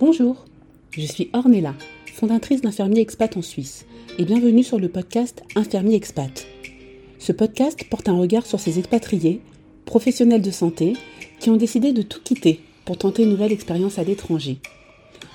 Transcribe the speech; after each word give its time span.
Bonjour, 0.00 0.46
je 0.92 1.02
suis 1.02 1.28
Ornella, 1.34 1.74
fondatrice 2.14 2.62
d'Infirmier 2.62 3.02
Expat 3.02 3.36
en 3.36 3.42
Suisse, 3.42 3.84
et 4.16 4.24
bienvenue 4.24 4.62
sur 4.62 4.80
le 4.80 4.88
podcast 4.88 5.42
Infirmier 5.56 5.94
Expat. 5.94 6.46
Ce 7.18 7.32
podcast 7.32 7.84
porte 7.90 8.08
un 8.08 8.16
regard 8.16 8.46
sur 8.46 8.58
ces 8.58 8.78
expatriés, 8.78 9.42
professionnels 9.84 10.40
de 10.40 10.50
santé, 10.50 10.94
qui 11.38 11.50
ont 11.50 11.58
décidé 11.58 11.92
de 11.92 12.00
tout 12.00 12.22
quitter 12.22 12.60
pour 12.86 12.96
tenter 12.96 13.24
une 13.24 13.28
nouvelle 13.28 13.52
expérience 13.52 13.98
à 13.98 14.02
l'étranger. 14.02 14.56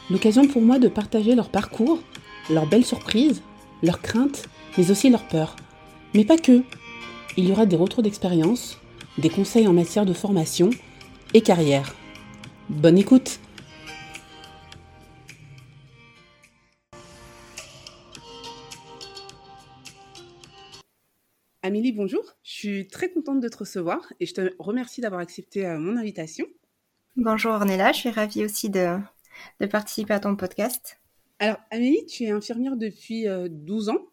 L'occasion 0.10 0.48
pour 0.48 0.64
moi 0.64 0.80
de 0.80 0.88
partager 0.88 1.36
leur 1.36 1.50
parcours, 1.50 2.00
leurs 2.50 2.68
belles 2.68 2.86
surprises, 2.86 3.44
leurs 3.84 4.02
craintes, 4.02 4.50
mais 4.80 4.90
aussi 4.90 5.12
leurs 5.12 5.28
peurs. 5.28 5.56
Mais 6.16 6.26
pas 6.26 6.40
que. 6.40 6.64
Il 7.38 7.48
y 7.48 7.52
aura 7.52 7.68
des 7.68 7.76
retours 7.76 8.02
d'expérience, 8.02 8.80
des 9.20 9.30
conseils 9.30 9.68
en 9.68 9.74
matière 9.74 10.08
de 10.08 10.14
formation 10.14 10.72
et 11.36 11.42
carrière. 11.42 11.94
Bonne 12.72 12.98
écoute 12.98 13.40
Amélie, 21.66 21.94
bonjour. 21.94 22.38
Je 22.44 22.52
suis 22.52 22.88
très 22.88 23.10
contente 23.10 23.40
de 23.40 23.50
te 23.50 23.58
recevoir 23.58 24.14
et 24.20 24.28
je 24.28 24.36
te 24.36 24.54
remercie 24.60 25.02
d'avoir 25.02 25.20
accepté 25.20 25.66
euh, 25.66 25.80
mon 25.80 25.98
invitation. 25.98 26.46
Bonjour 27.16 27.54
Ornella, 27.54 27.92
je 27.92 28.02
suis 28.02 28.12
ravie 28.12 28.46
aussi 28.46 28.70
de, 28.70 29.00
participer 29.72 30.14
à 30.14 30.20
ton 30.20 30.36
podcast. 30.36 31.00
Alors 31.40 31.58
Amélie, 31.72 32.06
tu 32.06 32.26
es 32.26 32.30
infirmière 32.30 32.78
depuis 32.78 33.26
12 33.50 33.90
euh, 33.90 33.92
ans 33.94 34.06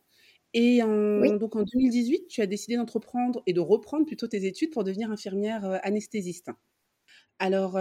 et 0.55 0.83
en, 0.83 1.37
donc 1.37 1.55
en 1.55 1.65
2018, 1.65 2.27
tu 2.27 2.41
as 2.41 2.47
décidé 2.47 2.77
d'entreprendre 2.77 3.43
et 3.47 3.53
de 3.53 3.61
reprendre 3.61 4.07
plutôt 4.07 4.29
tes 4.29 4.47
études 4.47 4.71
pour 4.71 4.83
devenir 4.83 5.11
infirmière 5.11 5.67
euh, 5.67 5.77
anesthésiste. 5.83 6.51
Alors, 7.39 7.79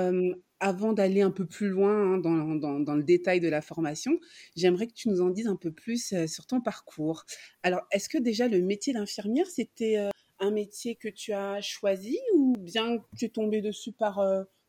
avant 0.60 0.94
d'aller 0.94 1.22
un 1.22 1.32
peu 1.32 1.46
plus 1.46 1.70
loin 1.70 2.14
hein, 2.14 2.18
dans, 2.18 2.96
le 2.96 3.04
détail 3.04 3.40
de 3.40 3.50
la 3.50 3.62
formation, 3.62 4.20
j'aimerais 4.56 4.88
que 4.88 4.94
tu 4.94 5.10
nous 5.10 5.22
en 5.22 5.30
dises 5.30 5.48
un 5.48 5.56
peu 5.56 5.72
plus 5.72 6.14
sur 6.28 6.46
ton 6.48 6.62
parcours. 6.62 7.26
Alors, 7.64 7.82
est-ce 7.92 8.10
que 8.10 8.18
déjà 8.18 8.48
le 8.48 8.62
métier 8.62 8.94
d'infirmière, 8.94 9.48
c'était 9.48 10.10
un 10.40 10.52
métier 10.52 10.96
que 10.96 11.10
tu 11.10 11.34
as 11.34 11.62
choisi 11.62 12.20
ou 12.36 12.54
bien 12.58 12.98
tu 13.18 13.26
es 13.26 13.30
tombée 13.30 13.62
dessus 13.62 13.92
par, 13.92 14.24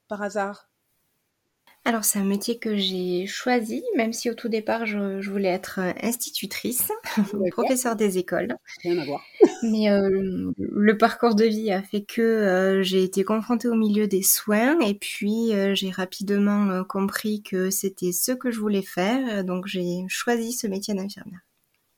par 0.08 0.22
hasard? 0.22 0.71
Alors 1.84 2.04
c'est 2.04 2.20
un 2.20 2.24
métier 2.24 2.58
que 2.58 2.76
j'ai 2.76 3.26
choisi, 3.26 3.82
même 3.96 4.12
si 4.12 4.30
au 4.30 4.34
tout 4.34 4.48
départ 4.48 4.86
je, 4.86 5.28
voulais 5.28 5.48
être 5.48 5.80
euh, 5.80 5.92
institutrice, 6.00 6.92
professeur 7.50 7.96
des 7.96 8.18
écoles. 8.18 8.56
Rien 8.82 8.98
à 8.98 9.04
voir. 9.04 9.24
Mais 9.64 9.90
euh, 9.90 10.52
le 10.58 10.96
parcours 10.96 11.34
de 11.34 11.44
vie 11.44 11.72
a 11.72 11.82
fait 11.82 12.04
que 12.04 12.22
euh, 12.22 12.82
j'ai 12.84 13.02
été 13.02 13.24
confrontée 13.24 13.66
au 13.66 13.74
milieu 13.74 14.06
des 14.06 14.22
soins 14.22 14.78
et 14.80 14.94
puis 14.94 15.50
j'ai 15.74 15.90
rapidement 15.90 16.84
compris 16.84 17.42
que 17.42 17.70
c'était 17.70 18.12
ce 18.12 18.30
que 18.30 18.52
je 18.52 18.60
voulais 18.60 18.82
faire, 18.82 19.44
donc 19.44 19.66
j'ai 19.66 20.04
choisi 20.08 20.52
ce 20.52 20.68
métier 20.68 20.94
d'infirmière. 20.94 21.40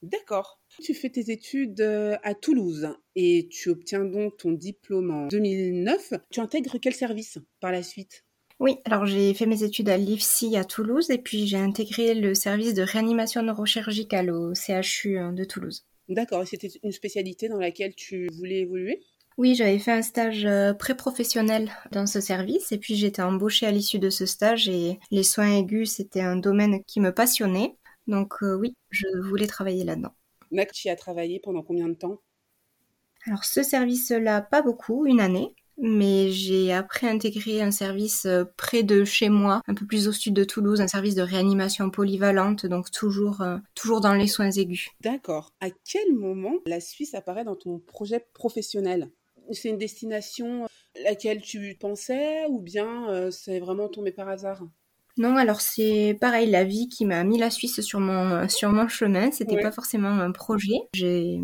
D'accord. 0.02 0.60
Tu 0.82 0.94
fais 0.94 1.10
tes 1.10 1.30
études 1.30 1.80
à 2.22 2.34
Toulouse 2.34 2.88
et 3.16 3.48
tu 3.50 3.68
obtiens 3.68 4.04
donc 4.04 4.38
ton 4.38 4.52
diplôme 4.52 5.10
en 5.10 5.26
2009. 5.26 6.14
Tu 6.30 6.40
intègres 6.40 6.78
quel 6.80 6.94
service 6.94 7.38
par 7.60 7.70
la 7.70 7.82
suite? 7.82 8.24
Oui, 8.60 8.78
alors 8.84 9.04
j'ai 9.04 9.34
fait 9.34 9.46
mes 9.46 9.64
études 9.64 9.88
à 9.88 9.96
l'IFSI 9.96 10.56
à 10.56 10.64
Toulouse 10.64 11.10
et 11.10 11.18
puis 11.18 11.46
j'ai 11.46 11.56
intégré 11.56 12.14
le 12.14 12.34
service 12.34 12.74
de 12.74 12.82
réanimation 12.82 13.42
neurochirurgicale 13.42 14.30
au 14.30 14.54
CHU 14.54 15.18
hein, 15.18 15.32
de 15.32 15.44
Toulouse. 15.44 15.84
D'accord, 16.08 16.42
et 16.42 16.46
c'était 16.46 16.70
une 16.82 16.92
spécialité 16.92 17.48
dans 17.48 17.58
laquelle 17.58 17.94
tu 17.94 18.28
voulais 18.36 18.60
évoluer? 18.60 19.02
Oui, 19.36 19.56
j'avais 19.56 19.80
fait 19.80 19.90
un 19.90 20.02
stage 20.02 20.44
euh, 20.44 20.72
pré-professionnel 20.72 21.72
dans 21.90 22.06
ce 22.06 22.20
service 22.20 22.70
et 22.70 22.78
puis 22.78 22.94
j'étais 22.94 23.22
embauchée 23.22 23.66
à 23.66 23.72
l'issue 23.72 23.98
de 23.98 24.10
ce 24.10 24.26
stage 24.26 24.68
et 24.68 25.00
les 25.10 25.24
soins 25.24 25.56
aigus, 25.56 25.96
c'était 25.96 26.20
un 26.20 26.36
domaine 26.36 26.84
qui 26.84 27.00
me 27.00 27.12
passionnait. 27.12 27.74
Donc 28.06 28.34
euh, 28.42 28.54
oui, 28.54 28.76
je 28.90 29.06
voulais 29.28 29.48
travailler 29.48 29.82
là-dedans. 29.82 30.14
D'accord, 30.52 30.72
tu 30.72 30.86
y 30.86 30.90
as 30.90 30.96
travaillé 30.96 31.40
pendant 31.42 31.62
combien 31.62 31.88
de 31.88 31.94
temps? 31.94 32.20
Alors 33.26 33.42
ce 33.42 33.64
service-là, 33.64 34.42
pas 34.42 34.62
beaucoup, 34.62 35.06
une 35.06 35.20
année 35.20 35.56
mais 35.78 36.30
j'ai 36.30 36.72
après 36.72 37.08
intégré 37.08 37.60
un 37.60 37.70
service 37.70 38.26
euh, 38.26 38.44
près 38.56 38.82
de 38.82 39.04
chez 39.04 39.28
moi, 39.28 39.60
un 39.66 39.74
peu 39.74 39.86
plus 39.86 40.08
au 40.08 40.12
sud 40.12 40.34
de 40.34 40.44
Toulouse, 40.44 40.80
un 40.80 40.88
service 40.88 41.14
de 41.14 41.22
réanimation 41.22 41.90
polyvalente, 41.90 42.66
donc 42.66 42.90
toujours, 42.90 43.40
euh, 43.40 43.58
toujours 43.74 44.00
dans 44.00 44.14
les 44.14 44.26
soins 44.26 44.50
aigus. 44.50 44.90
D'accord. 45.00 45.52
À 45.60 45.68
quel 45.70 46.14
moment 46.14 46.54
la 46.66 46.80
Suisse 46.80 47.14
apparaît 47.14 47.44
dans 47.44 47.56
ton 47.56 47.78
projet 47.78 48.24
professionnel? 48.34 49.10
C'est 49.52 49.68
une 49.68 49.78
destination 49.78 50.64
à 50.64 50.68
laquelle 51.04 51.42
tu 51.42 51.76
pensais 51.78 52.46
ou 52.48 52.62
bien 52.62 53.10
euh, 53.10 53.30
c'est 53.30 53.58
vraiment 53.58 53.88
tombé 53.88 54.10
par 54.10 54.28
hasard? 54.28 54.64
Non, 55.16 55.36
alors 55.36 55.60
c'est 55.60 56.18
pareil, 56.20 56.50
la 56.50 56.64
vie 56.64 56.88
qui 56.88 57.04
m'a 57.04 57.22
mis 57.22 57.38
la 57.38 57.50
Suisse 57.50 57.80
sur 57.82 58.00
mon, 58.00 58.48
sur 58.48 58.70
mon 58.70 58.88
chemin. 58.88 59.30
C'était 59.30 59.60
pas 59.60 59.70
forcément 59.70 60.08
un 60.08 60.32
projet. 60.32 60.74
J'ai 60.92 61.40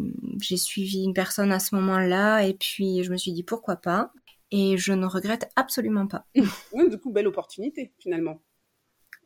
suivi 0.57 1.05
une 1.05 1.15
personne 1.15 1.53
à 1.53 1.61
ce 1.61 1.77
moment-là 1.77 2.43
et 2.43 2.55
puis 2.55 3.05
je 3.05 3.13
me 3.13 3.17
suis 3.17 3.33
dit 3.33 3.45
pourquoi 3.45 3.77
pas 3.77 4.13
et 4.51 4.77
je 4.77 4.93
ne 4.93 5.07
regrette 5.07 5.51
absolument 5.57 6.07
pas. 6.07 6.27
du 6.35 6.99
coup, 6.99 7.11
belle 7.11 7.27
opportunité 7.27 7.93
finalement. 7.99 8.43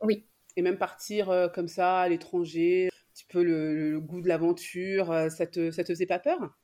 Oui. 0.01 0.27
Et 0.57 0.63
même 0.63 0.79
partir 0.79 1.31
euh, 1.31 1.49
comme 1.49 1.69
ça 1.69 2.01
à 2.01 2.09
l'étranger, 2.09 2.89
un 2.89 3.13
petit 3.13 3.27
peu 3.29 3.43
le, 3.43 4.01
goût 4.01 4.21
de 4.21 4.29
l'aventure, 4.29 5.11
euh, 5.11 5.29
ça 5.29 5.47
te, 5.47 5.71
ça 5.71 5.83
te 5.83 5.93
faisait 5.93 6.07
pas 6.07 6.19
peur? 6.19 6.57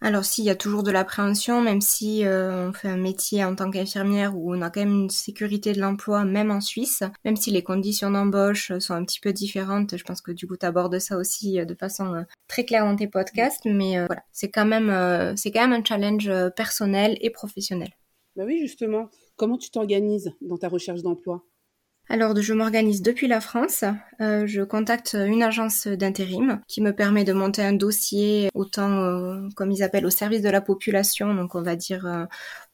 Alors 0.00 0.24
s'il 0.24 0.44
y 0.44 0.50
a 0.50 0.54
toujours 0.54 0.82
de 0.82 0.90
l'appréhension, 0.90 1.62
même 1.62 1.80
si 1.80 2.24
euh, 2.24 2.68
on 2.68 2.72
fait 2.72 2.88
un 2.88 2.96
métier 2.96 3.44
en 3.44 3.54
tant 3.54 3.70
qu'infirmière 3.70 4.36
où 4.36 4.54
on 4.54 4.60
a 4.60 4.70
quand 4.70 4.80
même 4.80 5.02
une 5.02 5.10
sécurité 5.10 5.72
de 5.72 5.80
l'emploi, 5.80 6.24
même 6.24 6.50
en 6.50 6.60
Suisse, 6.60 7.02
même 7.24 7.36
si 7.36 7.50
les 7.50 7.62
conditions 7.62 8.10
d'embauche 8.10 8.76
sont 8.78 8.94
un 8.94 9.04
petit 9.04 9.20
peu 9.20 9.32
différentes, 9.32 9.96
je 9.96 10.04
pense 10.04 10.20
que 10.20 10.32
du 10.32 10.46
coup 10.46 10.56
tu 10.56 10.66
abordes 10.66 10.98
ça 10.98 11.16
aussi 11.16 11.58
euh, 11.58 11.64
de 11.64 11.74
façon 11.74 12.14
euh, 12.14 12.22
très 12.48 12.64
claire 12.64 12.84
dans 12.84 12.96
tes 12.96 13.08
podcasts, 13.08 13.64
mais 13.64 13.96
voilà, 14.06 14.22
c'est 14.32 14.50
quand 14.50 14.66
même 14.66 15.36
c'est 15.36 15.50
quand 15.50 15.66
même 15.66 15.80
un 15.80 15.84
challenge 15.84 16.30
personnel 16.54 17.16
et 17.20 17.30
professionnel. 17.30 17.90
Bah 18.36 18.44
oui 18.46 18.58
justement, 18.60 19.08
comment 19.36 19.58
tu 19.58 19.70
t'organises 19.70 20.32
dans 20.40 20.58
ta 20.58 20.68
recherche 20.68 21.02
d'emploi? 21.02 21.42
Alors, 22.08 22.40
je 22.40 22.54
m'organise 22.54 23.02
depuis 23.02 23.26
la 23.26 23.40
France. 23.40 23.82
Euh, 24.20 24.46
je 24.46 24.62
contacte 24.62 25.16
une 25.18 25.42
agence 25.42 25.88
d'intérim 25.88 26.60
qui 26.68 26.80
me 26.80 26.92
permet 26.92 27.24
de 27.24 27.32
monter 27.32 27.62
un 27.62 27.72
dossier 27.72 28.48
autant, 28.54 29.02
euh, 29.02 29.48
comme 29.56 29.72
ils 29.72 29.82
appellent, 29.82 30.06
au 30.06 30.10
service 30.10 30.40
de 30.40 30.48
la 30.48 30.60
population, 30.60 31.34
donc 31.34 31.56
on 31.56 31.62
va 31.62 31.74
dire 31.74 32.06
euh, 32.06 32.24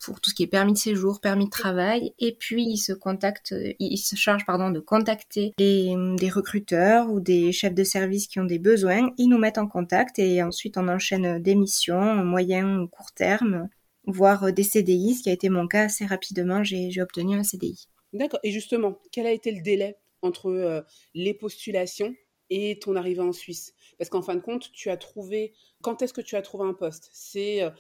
pour 0.05 0.21
tout 0.21 0.29
ce 0.29 0.35
qui 0.35 0.43
est 0.43 0.49
permis 0.49 0.75
de 0.75 0.79
séjour, 0.79 1.19
permis 1.21 1.47
de 1.47 1.51
travail. 1.51 2.13
Et 2.19 2.37
puis, 2.39 2.63
ils 2.63 2.77
se 2.77 2.93
contactent, 2.93 3.55
ils 3.79 3.97
se 3.97 4.17
chargent 4.17 4.45
pardon 4.45 4.71
de 4.71 4.81
contacter 4.81 5.55
des, 5.57 5.95
des 6.19 6.29
recruteurs 6.29 7.09
ou 7.11 7.19
des 7.19 7.53
chefs 7.53 7.75
de 7.75 7.85
service 7.85 8.27
qui 8.27 8.39
ont 8.39 8.45
des 8.45 8.59
besoins. 8.59 9.13
Ils 9.17 9.29
nous 9.29 9.39
mettent 9.39 9.59
en 9.59 9.67
contact 9.67 10.19
et 10.19 10.43
ensuite 10.43 10.77
on 10.77 10.89
enchaîne 10.89 11.43
des 11.43 11.55
missions 11.55 12.17
moyen 12.23 12.81
ou 12.81 12.87
court 12.87 13.13
terme, 13.13 13.69
voire 14.07 14.53
des 14.53 14.63
CDI, 14.63 15.15
ce 15.15 15.23
qui 15.23 15.31
a 15.31 15.33
été 15.33 15.49
mon 15.49 15.67
cas 15.69 15.85
assez 15.85 16.05
rapidement. 16.05 16.63
J'ai 16.63 17.01
obtenu 17.01 17.39
un 17.39 17.45
CDI. 17.45 17.89
D'accord. 18.13 18.41
Et 18.43 18.51
justement, 18.51 18.99
quel 19.11 19.27
a 19.27 19.33
été 19.33 19.51
le 19.53 19.63
délai 19.63 19.97
entre 20.23 20.51
euh, 20.51 20.83
les 21.15 21.35
postulations 21.35 22.15
et 22.51 22.79
ton 22.79 22.97
arrivée 22.97 23.21
en 23.21 23.33
Suisse? 23.33 23.75
Parce 23.99 24.11
qu'en 24.11 24.23
fin 24.23 24.35
de 24.35 24.41
compte, 24.41 24.71
tu 24.73 24.91
as 24.91 24.97
trouvé. 24.97 25.55
Quand 25.83 26.03
est-ce 26.03 26.13
que 26.13 26.21
tu 26.21 26.37
as 26.37 26.43
trouvé 26.43 26.69
un 26.69 26.75
poste? 26.75 27.09
C'est 27.13 27.63
euh, 27.63 27.71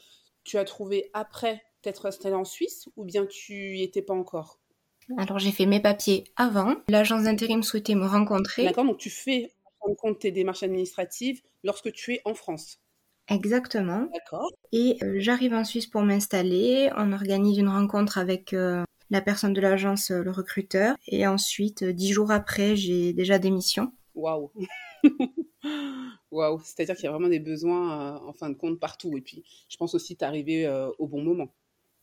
tu 0.44 0.58
as 0.58 0.64
trouvé 0.64 1.10
après 1.12 1.62
t'être 1.82 2.06
installé 2.06 2.34
en 2.34 2.44
Suisse 2.44 2.88
ou 2.96 3.04
bien 3.04 3.26
tu 3.26 3.76
y 3.76 3.82
étais 3.82 4.02
pas 4.02 4.14
encore? 4.14 4.60
Alors 5.18 5.38
j'ai 5.38 5.50
fait 5.50 5.66
mes 5.66 5.80
papiers 5.80 6.24
avant. 6.36 6.76
L'agence 6.88 7.24
d'intérim 7.24 7.62
souhaitait 7.62 7.94
me 7.94 8.06
rencontrer. 8.06 8.64
D'accord. 8.64 8.84
Donc 8.84 8.98
tu 8.98 9.10
fais 9.10 9.52
en 9.80 9.86
fin 9.86 9.92
de 9.92 9.96
compte 9.96 10.18
tes 10.20 10.30
démarches 10.30 10.62
administratives 10.62 11.42
lorsque 11.64 11.92
tu 11.92 12.14
es 12.14 12.22
en 12.24 12.34
France. 12.34 12.78
Exactement. 13.28 14.08
D'accord. 14.12 14.50
Et 14.72 14.98
euh, 15.02 15.16
j'arrive 15.18 15.54
en 15.54 15.64
Suisse 15.64 15.86
pour 15.86 16.02
m'installer. 16.02 16.90
On 16.96 17.12
organise 17.12 17.58
une 17.58 17.68
rencontre 17.68 18.18
avec 18.18 18.54
la 19.12 19.20
personne 19.20 19.52
de 19.52 19.60
l'agence, 19.60 20.10
euh, 20.10 20.22
le 20.22 20.30
recruteur. 20.30 20.96
Et 21.06 21.26
ensuite, 21.26 21.82
euh, 21.82 21.92
dix 21.92 22.12
jours 22.12 22.30
après, 22.32 22.74
j'ai 22.76 23.12
déjà 23.12 23.38
des 23.38 23.50
missions. 23.50 23.92
Waouh 24.14 24.50
Waouh 26.30 26.60
C'est-à-dire 26.64 26.96
qu'il 26.96 27.04
y 27.04 27.08
a 27.08 27.12
vraiment 27.12 27.28
des 27.28 27.38
besoins, 27.38 28.16
euh, 28.16 28.18
en 28.26 28.32
fin 28.32 28.48
de 28.48 28.54
compte, 28.54 28.80
partout. 28.80 29.16
Et 29.18 29.20
puis, 29.20 29.44
je 29.68 29.76
pense 29.76 29.94
aussi 29.94 30.16
que 30.16 30.24
arrivé 30.24 30.66
au 30.98 31.06
bon 31.06 31.22
moment. 31.22 31.54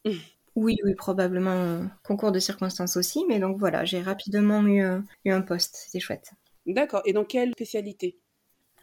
Oui, 0.55 0.77
oui, 0.83 0.93
probablement 0.93 1.87
concours 2.03 2.33
de 2.33 2.39
circonstances 2.39 2.97
aussi. 2.97 3.23
Mais 3.29 3.39
donc 3.39 3.57
voilà, 3.57 3.85
j'ai 3.85 4.01
rapidement 4.01 4.61
eu, 4.63 4.83
eu 5.23 5.31
un 5.31 5.41
poste. 5.41 5.75
C'était 5.85 6.01
chouette. 6.01 6.33
D'accord. 6.65 7.01
Et 7.05 7.13
dans 7.13 7.23
quelle 7.23 7.51
spécialité? 7.51 8.19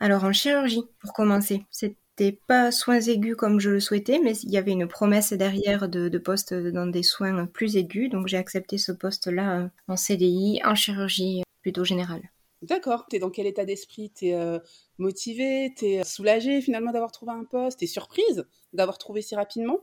Alors 0.00 0.24
en 0.24 0.32
chirurgie, 0.32 0.84
pour 1.00 1.12
commencer. 1.12 1.66
C'est 1.70 1.96
c'était 2.18 2.38
pas 2.46 2.70
soins 2.72 3.00
aigus 3.00 3.36
comme 3.36 3.60
je 3.60 3.70
le 3.70 3.80
souhaitais, 3.80 4.20
mais 4.22 4.36
il 4.38 4.50
y 4.50 4.56
avait 4.56 4.72
une 4.72 4.88
promesse 4.88 5.34
derrière 5.34 5.88
de, 5.88 6.08
de 6.08 6.18
poste 6.18 6.54
dans 6.54 6.86
des 6.86 7.02
soins 7.02 7.46
plus 7.46 7.76
aigus, 7.76 8.08
donc 8.08 8.26
j'ai 8.26 8.38
accepté 8.38 8.78
ce 8.78 8.92
poste-là 8.92 9.60
euh, 9.60 9.68
en 9.88 9.96
CDI, 9.96 10.60
en 10.64 10.74
chirurgie 10.74 11.42
plutôt 11.60 11.84
générale. 11.84 12.22
D'accord. 12.62 13.06
Tu 13.10 13.16
es 13.16 13.18
dans 13.18 13.28
quel 13.28 13.46
état 13.46 13.66
d'esprit? 13.66 14.10
Tu 14.14 14.28
es 14.28 14.34
euh, 14.34 14.58
motivée 14.96 15.74
Tu 15.76 15.84
es 15.86 16.04
soulagée 16.04 16.62
finalement 16.62 16.90
d'avoir 16.90 17.12
trouvé 17.12 17.32
un 17.32 17.44
poste? 17.44 17.80
Tu 17.80 17.84
es 17.84 17.88
surprise 17.88 18.46
d'avoir 18.72 18.96
trouvé 18.96 19.20
si 19.20 19.34
rapidement? 19.34 19.80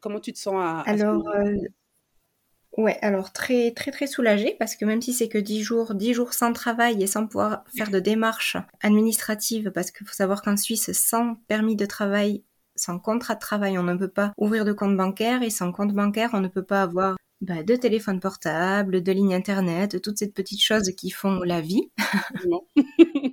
Comment 0.00 0.20
tu 0.20 0.34
te 0.34 0.38
sens 0.38 0.56
à, 0.58 0.80
Alors, 0.80 1.26
euh, 1.28 1.54
Ouais, 2.76 2.98
alors 3.02 3.32
très 3.32 3.70
très 3.70 3.92
très 3.92 4.08
soulagée 4.08 4.56
parce 4.58 4.74
que 4.74 4.84
même 4.84 5.00
si 5.00 5.12
c'est 5.12 5.28
que 5.28 5.38
10 5.38 5.62
jours, 5.62 5.94
10 5.94 6.12
jours 6.12 6.32
sans 6.32 6.52
travail 6.52 7.00
et 7.02 7.06
sans 7.06 7.26
pouvoir 7.26 7.62
faire 7.76 7.90
de 7.90 8.00
démarches 8.00 8.56
administratives 8.82 9.70
parce 9.70 9.92
qu'il 9.92 10.06
faut 10.06 10.12
savoir 10.12 10.42
qu'en 10.42 10.56
Suisse, 10.56 10.90
sans 10.92 11.36
permis 11.46 11.76
de 11.76 11.86
travail, 11.86 12.42
sans 12.74 12.98
contrat 12.98 13.36
de 13.36 13.40
travail, 13.40 13.78
on 13.78 13.84
ne 13.84 13.94
peut 13.94 14.08
pas 14.08 14.32
ouvrir 14.38 14.64
de 14.64 14.72
compte 14.72 14.96
bancaire 14.96 15.42
et 15.42 15.50
sans 15.50 15.70
compte 15.70 15.92
bancaire, 15.92 16.30
on 16.32 16.40
ne 16.40 16.48
peut 16.48 16.64
pas 16.64 16.82
avoir 16.82 17.16
bah, 17.40 17.62
de 17.62 17.76
téléphone 17.76 18.18
portable, 18.18 19.02
de 19.02 19.12
ligne 19.12 19.34
internet, 19.34 20.02
toutes 20.02 20.18
ces 20.18 20.32
petites 20.32 20.62
choses 20.62 20.90
qui 20.96 21.10
font 21.10 21.42
la 21.44 21.60
vie. 21.60 21.92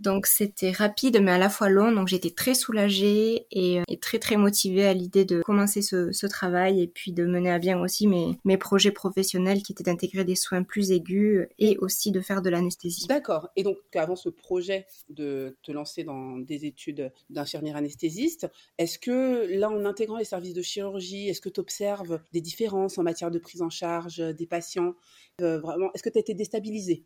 Donc 0.00 0.26
c'était 0.26 0.70
rapide 0.70 1.20
mais 1.20 1.32
à 1.32 1.38
la 1.38 1.50
fois 1.50 1.68
long, 1.68 1.92
donc 1.92 2.08
j'étais 2.08 2.30
très 2.30 2.54
soulagée 2.54 3.46
et, 3.50 3.80
euh, 3.80 3.84
très 4.00 4.18
très 4.18 4.36
motivée 4.36 4.86
à 4.86 4.94
l'idée 4.94 5.26
de 5.26 5.42
commencer 5.42 5.82
ce, 5.82 6.26
travail 6.26 6.80
et 6.80 6.86
puis 6.86 7.12
de 7.12 7.26
mener 7.26 7.50
à 7.50 7.58
bien 7.58 7.78
aussi 7.80 8.06
mes, 8.06 8.38
mes 8.44 8.56
projets 8.56 8.92
professionnels 8.92 9.62
qui 9.62 9.72
étaient 9.72 9.84
d'intégrer 9.84 10.24
des 10.24 10.36
soins 10.36 10.62
plus 10.62 10.92
aigus 10.92 11.48
et 11.58 11.76
aussi 11.78 12.12
de 12.12 12.20
faire 12.20 12.40
de 12.40 12.48
l'anesthésie. 12.48 13.06
D'accord. 13.08 13.48
Et 13.56 13.62
donc 13.62 13.78
avant 13.94 14.16
ce 14.16 14.28
projet 14.28 14.86
de 15.08 15.56
te 15.62 15.72
lancer 15.72 16.04
dans 16.04 16.38
des 16.38 16.66
études 16.66 17.12
d'infirmière 17.28 17.76
anesthésiste, 17.76 18.46
est-ce 18.78 18.98
que 18.98 19.46
là 19.58 19.68
en 19.70 19.84
intégrant 19.84 20.18
les 20.18 20.24
services 20.24 20.54
de 20.54 20.62
chirurgie, 20.62 21.28
est-ce 21.28 21.40
que 21.40 21.48
tu 21.48 21.60
observes 21.60 22.20
des 22.32 22.40
différences 22.40 22.96
en 22.96 23.02
matière 23.02 23.30
de 23.30 23.38
prise 23.38 23.60
en 23.60 23.70
charge 23.70 24.18
des 24.18 24.46
patients? 24.46 24.94
Euh, 25.42 25.58
Vraiment, 25.58 25.90
est-ce 25.94 26.02
que 26.02 26.08
tu 26.08 26.18
as 26.18 26.20
été 26.20 26.34
déstabilisée? 26.34 27.04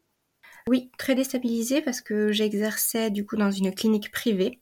Oui, 0.68 0.90
très 0.98 1.14
déstabilisée 1.14 1.82
parce 1.82 2.00
que 2.00 2.32
j'exerçais 2.32 3.10
du 3.10 3.26
coup 3.26 3.36
dans 3.36 3.50
une 3.50 3.74
clinique 3.74 4.10
privée. 4.10 4.60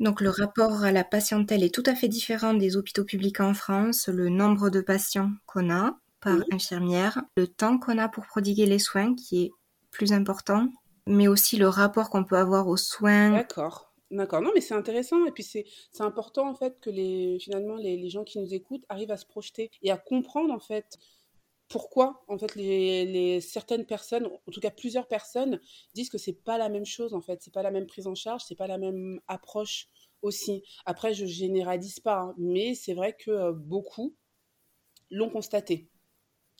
Donc 0.00 0.20
le 0.20 0.30
rapport 0.30 0.82
à 0.84 0.92
la 0.92 1.04
patientèle 1.04 1.62
est 1.62 1.74
tout 1.74 1.82
à 1.86 1.94
fait 1.94 2.08
différent 2.08 2.54
des 2.54 2.76
hôpitaux 2.76 3.04
publics 3.04 3.40
en 3.40 3.54
France. 3.54 4.08
Le 4.08 4.28
nombre 4.28 4.70
de 4.70 4.80
patients 4.80 5.30
qu'on 5.46 5.70
a 5.70 5.98
par 6.20 6.38
infirmière, 6.52 7.22
le 7.36 7.46
temps 7.46 7.78
qu'on 7.78 7.98
a 7.98 8.08
pour 8.08 8.26
prodiguer 8.26 8.66
les 8.66 8.78
soins 8.78 9.14
qui 9.14 9.44
est 9.44 9.50
plus 9.90 10.12
important, 10.12 10.68
mais 11.06 11.28
aussi 11.28 11.56
le 11.56 11.68
rapport 11.68 12.10
qu'on 12.10 12.24
peut 12.24 12.36
avoir 12.36 12.68
aux 12.68 12.76
soins. 12.76 13.30
D'accord. 13.30 13.92
D'accord, 14.12 14.40
non 14.40 14.52
mais 14.54 14.60
c'est 14.60 14.74
intéressant 14.74 15.26
et 15.26 15.32
puis 15.32 15.42
c'est 15.42 15.66
important 15.98 16.48
en 16.48 16.54
fait 16.54 16.78
que 16.80 16.90
les 16.90 17.38
finalement 17.40 17.74
les, 17.74 17.96
les 17.96 18.08
gens 18.08 18.22
qui 18.22 18.38
nous 18.38 18.54
écoutent 18.54 18.84
arrivent 18.88 19.10
à 19.10 19.16
se 19.16 19.26
projeter 19.26 19.68
et 19.82 19.90
à 19.90 19.96
comprendre 19.96 20.54
en 20.54 20.60
fait 20.60 20.96
pourquoi 21.68 22.24
en 22.28 22.38
fait 22.38 23.40
certaines 23.40 23.86
personnes, 23.86 24.26
en 24.26 24.50
tout 24.52 24.60
cas 24.60 24.70
plusieurs 24.70 25.08
personnes, 25.08 25.60
disent 25.94 26.10
que 26.10 26.18
c'est 26.18 26.32
pas 26.44 26.58
la 26.58 26.68
même 26.68 26.86
chose 26.86 27.14
en 27.14 27.20
fait, 27.20 27.42
c'est 27.42 27.52
pas 27.52 27.62
la 27.62 27.70
même 27.70 27.86
prise 27.86 28.06
en 28.06 28.14
charge, 28.14 28.42
c'est 28.46 28.54
pas 28.54 28.66
la 28.66 28.78
même 28.78 29.20
approche 29.26 29.88
aussi. 30.22 30.62
Après, 30.84 31.14
je 31.14 31.26
généralise 31.26 32.00
pas, 32.00 32.20
hein, 32.20 32.34
mais 32.38 32.74
c'est 32.74 32.94
vrai 32.94 33.16
que 33.16 33.30
euh, 33.30 33.52
beaucoup 33.52 34.16
l'ont 35.10 35.30
constaté 35.30 35.88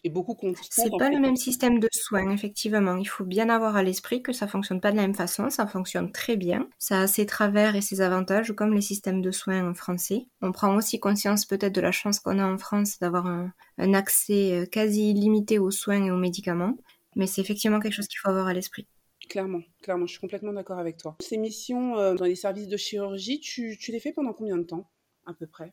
beaucoup 0.08 0.36
C'est 0.70 0.90
pas 0.98 1.10
le 1.10 1.18
même 1.18 1.36
système 1.36 1.80
de 1.80 1.88
soins, 1.92 2.30
effectivement. 2.30 2.96
Il 2.96 3.06
faut 3.06 3.24
bien 3.24 3.48
avoir 3.48 3.76
à 3.76 3.82
l'esprit 3.82 4.22
que 4.22 4.32
ça 4.32 4.46
fonctionne 4.46 4.80
pas 4.80 4.92
de 4.92 4.96
la 4.96 5.02
même 5.02 5.14
façon, 5.14 5.50
ça 5.50 5.66
fonctionne 5.66 6.12
très 6.12 6.36
bien. 6.36 6.68
Ça 6.78 7.00
a 7.00 7.06
ses 7.06 7.26
travers 7.26 7.76
et 7.76 7.80
ses 7.80 8.00
avantages, 8.00 8.52
comme 8.52 8.74
les 8.74 8.80
systèmes 8.80 9.22
de 9.22 9.30
soins 9.30 9.74
français. 9.74 10.26
On 10.42 10.52
prend 10.52 10.76
aussi 10.76 11.00
conscience 11.00 11.44
peut-être 11.44 11.74
de 11.74 11.80
la 11.80 11.92
chance 11.92 12.20
qu'on 12.20 12.38
a 12.38 12.46
en 12.46 12.58
France 12.58 12.98
d'avoir 12.98 13.26
un, 13.26 13.52
accès 13.94 14.52
euh, 14.52 14.66
quasi 14.66 15.10
illimité 15.10 15.58
aux 15.58 15.70
soins 15.70 16.04
et 16.04 16.10
aux 16.10 16.16
médicaments. 16.16 16.76
Mais 17.14 17.26
c'est 17.26 17.40
effectivement 17.40 17.80
quelque 17.80 17.94
chose 17.94 18.08
qu'il 18.08 18.18
faut 18.18 18.28
avoir 18.28 18.46
à 18.46 18.52
l'esprit. 18.52 18.86
Clairement, 19.28 19.62
clairement, 19.82 20.06
je 20.06 20.12
suis 20.12 20.20
complètement 20.20 20.52
d'accord 20.52 20.78
avec 20.78 20.98
toi. 20.98 21.16
Ces 21.20 21.38
missions 21.38 21.98
euh, 21.98 22.14
dans 22.14 22.26
les 22.26 22.36
services 22.36 22.68
de 22.68 22.76
chirurgie, 22.76 23.40
tu, 23.40 23.76
tu 23.80 23.90
les 23.90 24.00
fais 24.00 24.12
pendant 24.12 24.32
combien 24.32 24.56
de 24.56 24.62
temps, 24.62 24.90
à 25.24 25.34
peu 25.34 25.46
près? 25.46 25.72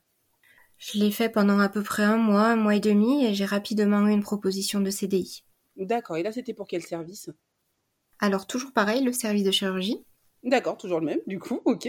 Je 0.78 0.98
l'ai 0.98 1.10
fait 1.10 1.28
pendant 1.28 1.58
à 1.58 1.68
peu 1.68 1.82
près 1.82 2.02
un 2.02 2.16
mois, 2.16 2.48
un 2.48 2.56
mois 2.56 2.76
et 2.76 2.80
demi, 2.80 3.24
et 3.24 3.34
j'ai 3.34 3.44
rapidement 3.44 4.06
eu 4.06 4.12
une 4.12 4.22
proposition 4.22 4.80
de 4.80 4.90
CDI. 4.90 5.44
D'accord, 5.76 6.16
et 6.16 6.22
là 6.22 6.32
c'était 6.32 6.54
pour 6.54 6.66
quel 6.66 6.82
service? 6.82 7.30
Alors 8.18 8.46
toujours 8.46 8.72
pareil, 8.72 9.02
le 9.02 9.12
service 9.12 9.44
de 9.44 9.50
chirurgie. 9.50 10.04
D'accord, 10.42 10.76
toujours 10.76 11.00
le 11.00 11.06
même, 11.06 11.20
du 11.26 11.38
coup, 11.38 11.60
ok. 11.64 11.88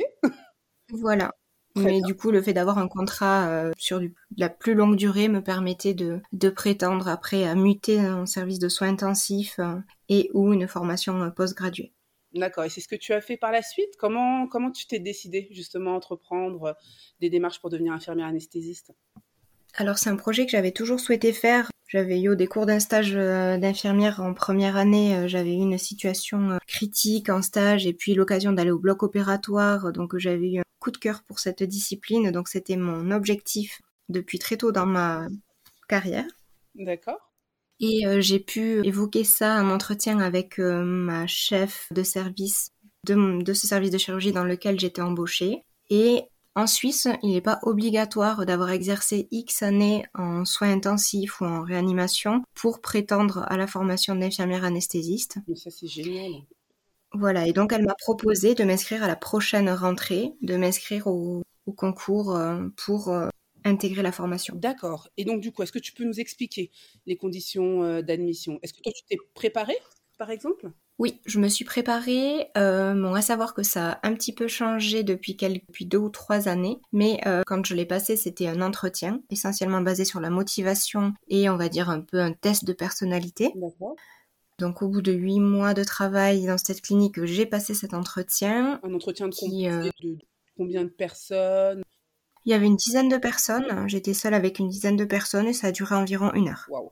voilà. 0.89 1.33
Mais 1.75 2.01
du 2.01 2.15
coup, 2.15 2.31
le 2.31 2.41
fait 2.41 2.53
d'avoir 2.53 2.77
un 2.77 2.87
contrat 2.87 3.49
euh, 3.49 3.71
sur 3.77 4.01
la 4.37 4.49
plus 4.49 4.75
longue 4.75 4.95
durée 4.95 5.27
me 5.27 5.41
permettait 5.41 5.93
de, 5.93 6.21
prétendre 6.49 7.09
après 7.09 7.45
à 7.45 7.53
muter 7.53 7.99
un 7.99 8.25
service 8.25 8.59
de 8.59 8.69
soins 8.69 8.89
intensifs 8.89 9.59
euh, 9.59 9.75
et 10.07 10.29
ou 10.33 10.53
une 10.53 10.69
formation 10.69 11.21
euh, 11.21 11.29
post-graduée. 11.29 11.91
D'accord. 12.35 12.65
Et 12.65 12.69
c'est 12.69 12.81
ce 12.81 12.87
que 12.89 12.97
tu 12.97 13.13
as 13.13 13.21
fait 13.21 13.37
par 13.37 13.51
la 13.51 13.61
suite? 13.61 13.95
Comment, 13.97 14.47
comment 14.47 14.69
tu 14.69 14.85
t'es 14.87 14.99
décidé 14.99 15.47
justement 15.51 15.93
à 15.93 15.95
entreprendre 15.95 16.63
euh, 16.65 16.73
des 17.21 17.29
démarches 17.29 17.61
pour 17.61 17.69
devenir 17.69 17.93
infirmière 17.93 18.27
anesthésiste? 18.27 18.91
Alors 19.75 19.97
c'est 19.97 20.09
un 20.09 20.17
projet 20.17 20.45
que 20.45 20.51
j'avais 20.51 20.71
toujours 20.71 20.99
souhaité 20.99 21.31
faire. 21.31 21.71
J'avais 21.87 22.21
eu 22.21 22.35
des 22.35 22.47
cours 22.47 22.65
d'un 22.65 22.79
stage 22.79 23.15
euh, 23.15 23.57
d'infirmière 23.57 24.19
en 24.19 24.33
première 24.33 24.75
année. 24.75 25.15
Euh, 25.15 25.27
j'avais 25.27 25.51
eu 25.51 25.61
une 25.61 25.77
situation 25.77 26.57
critique 26.67 27.29
en 27.29 27.41
stage 27.41 27.87
et 27.87 27.93
puis 27.93 28.13
l'occasion 28.15 28.51
d'aller 28.51 28.71
au 28.71 28.79
bloc 28.79 29.03
opératoire. 29.03 29.93
Donc 29.93 30.17
j'avais 30.17 30.51
eu 30.51 30.59
un 30.59 30.63
coup 30.79 30.91
de 30.91 30.97
cœur 30.97 31.23
pour 31.23 31.39
cette 31.39 31.63
discipline. 31.63 32.31
Donc 32.31 32.49
c'était 32.49 32.75
mon 32.75 33.11
objectif 33.11 33.81
depuis 34.09 34.39
très 34.39 34.57
tôt 34.57 34.73
dans 34.73 34.85
ma 34.85 35.27
carrière. 35.87 36.25
D'accord. 36.75 37.31
Et 37.79 38.07
euh, 38.07 38.21
j'ai 38.21 38.39
pu 38.39 38.85
évoquer 38.85 39.23
ça 39.23 39.61
en 39.61 39.69
entretien 39.69 40.19
avec 40.19 40.59
euh, 40.59 40.83
ma 40.83 41.27
chef 41.27 41.87
de 41.91 42.03
service 42.03 42.71
de, 43.05 43.43
de, 43.43 43.53
ce 43.53 43.67
service 43.67 43.91
de 43.91 43.97
chirurgie 43.97 44.31
dans 44.31 44.45
lequel 44.45 44.79
j'étais 44.79 45.01
embauchée. 45.01 45.63
Et 45.89 46.23
en 46.55 46.67
Suisse, 46.67 47.07
il 47.21 47.33
n'est 47.33 47.41
pas 47.41 47.59
obligatoire 47.63 48.45
d'avoir 48.45 48.69
exercé 48.69 49.27
X 49.29 49.61
années 49.61 50.05
en 50.13 50.45
soins 50.45 50.71
intensifs 50.71 51.41
ou 51.41 51.45
en 51.45 51.63
réanimation 51.63 52.43
pour 52.53 52.79
prétendre 52.79 53.45
à 53.47 53.57
la 53.57 53.67
formation 53.67 54.15
d'infirmière 54.15 54.63
anesthésiste. 54.63 55.37
Mais 55.47 55.55
ça, 55.55 55.69
c'est 55.69 55.87
génial. 55.87 56.31
Voilà, 57.13 57.45
et 57.47 57.53
donc 57.53 57.71
elle 57.71 57.85
m'a 57.85 57.95
proposé 57.95 58.55
de 58.55 58.63
m'inscrire 58.63 59.03
à 59.03 59.07
la 59.07 59.15
prochaine 59.15 59.69
rentrée, 59.69 60.33
de 60.41 60.57
m'inscrire 60.57 61.07
au, 61.07 61.43
au, 61.65 61.71
concours 61.71 62.35
euh, 62.35 62.67
pour 62.75 63.09
intégrer 63.65 64.01
la 64.01 64.13
formation. 64.13 64.55
D'accord. 64.55 65.09
Et 65.17 65.25
donc, 65.25 65.41
du 65.41 65.51
coup, 65.51 65.63
est-ce 65.63 65.73
que 65.73 65.79
tu 65.79 65.91
peux 65.91 66.05
nous 66.05 66.19
expliquer 66.19 66.71
les 67.05 67.17
conditions 67.17 67.83
euh, 67.83 68.01
d'admission? 68.01 68.59
Est-ce 68.61 68.73
que 68.73 68.81
toi, 68.81 68.93
tu 68.95 69.03
t'es 69.09 69.17
préparée, 69.33 69.77
par 70.17 70.31
exemple? 70.31 70.71
Oui, 70.97 71.19
je 71.25 71.39
me 71.39 71.49
suis 71.49 71.65
préparée. 71.65 72.47
Euh, 72.55 72.93
bon, 72.93 73.13
à 73.13 73.21
savoir 73.21 73.53
que 73.53 73.63
ça 73.63 73.91
a 73.91 74.07
un 74.07 74.13
petit 74.13 74.33
peu 74.33 74.47
changé 74.47 75.03
depuis, 75.03 75.35
quelques, 75.35 75.67
depuis 75.67 75.85
deux 75.85 75.97
ou 75.97 76.09
trois 76.09 76.47
années, 76.47 76.79
mais 76.93 77.19
euh, 77.25 77.41
quand 77.45 77.65
je 77.65 77.75
l'ai 77.75 77.85
passé, 77.85 78.15
c'était 78.15 78.47
un 78.47 78.61
entretien, 78.61 79.21
essentiellement 79.29 79.81
basé 79.81 80.05
sur 80.05 80.21
la 80.21 80.29
motivation 80.29 81.13
et 81.27 81.49
on 81.49 81.57
va 81.57 81.67
dire 81.67 81.89
un 81.89 81.99
peu 81.99 82.19
un 82.19 82.31
test 82.31 82.63
de 82.63 82.71
personnalité. 82.71 83.51
D'accord. 83.55 83.97
Donc 84.57 84.81
au 84.81 84.87
bout 84.87 85.01
de 85.01 85.11
huit 85.11 85.41
mois 85.41 85.73
de 85.73 85.83
travail 85.83 86.45
dans 86.45 86.57
cette 86.57 86.81
clinique, 86.81 87.25
j'ai 87.25 87.45
passé 87.45 87.73
cet 87.73 87.93
entretien. 87.93 88.79
Un 88.83 88.93
entretien 88.93 89.27
de, 89.27 89.89
de 90.01 90.17
combien 90.55 90.85
de 90.85 90.89
personnes? 90.89 91.83
Il 92.45 92.51
y 92.51 92.53
avait 92.53 92.67
une 92.67 92.75
dizaine 92.75 93.09
de 93.09 93.17
personnes. 93.17 93.87
J'étais 93.87 94.13
seule 94.13 94.33
avec 94.33 94.59
une 94.59 94.69
dizaine 94.69 94.95
de 94.95 95.05
personnes 95.05 95.47
et 95.47 95.53
ça 95.53 95.67
a 95.67 95.71
duré 95.71 95.95
environ 95.95 96.31
une 96.33 96.49
heure. 96.49 96.65
Waouh 96.69 96.91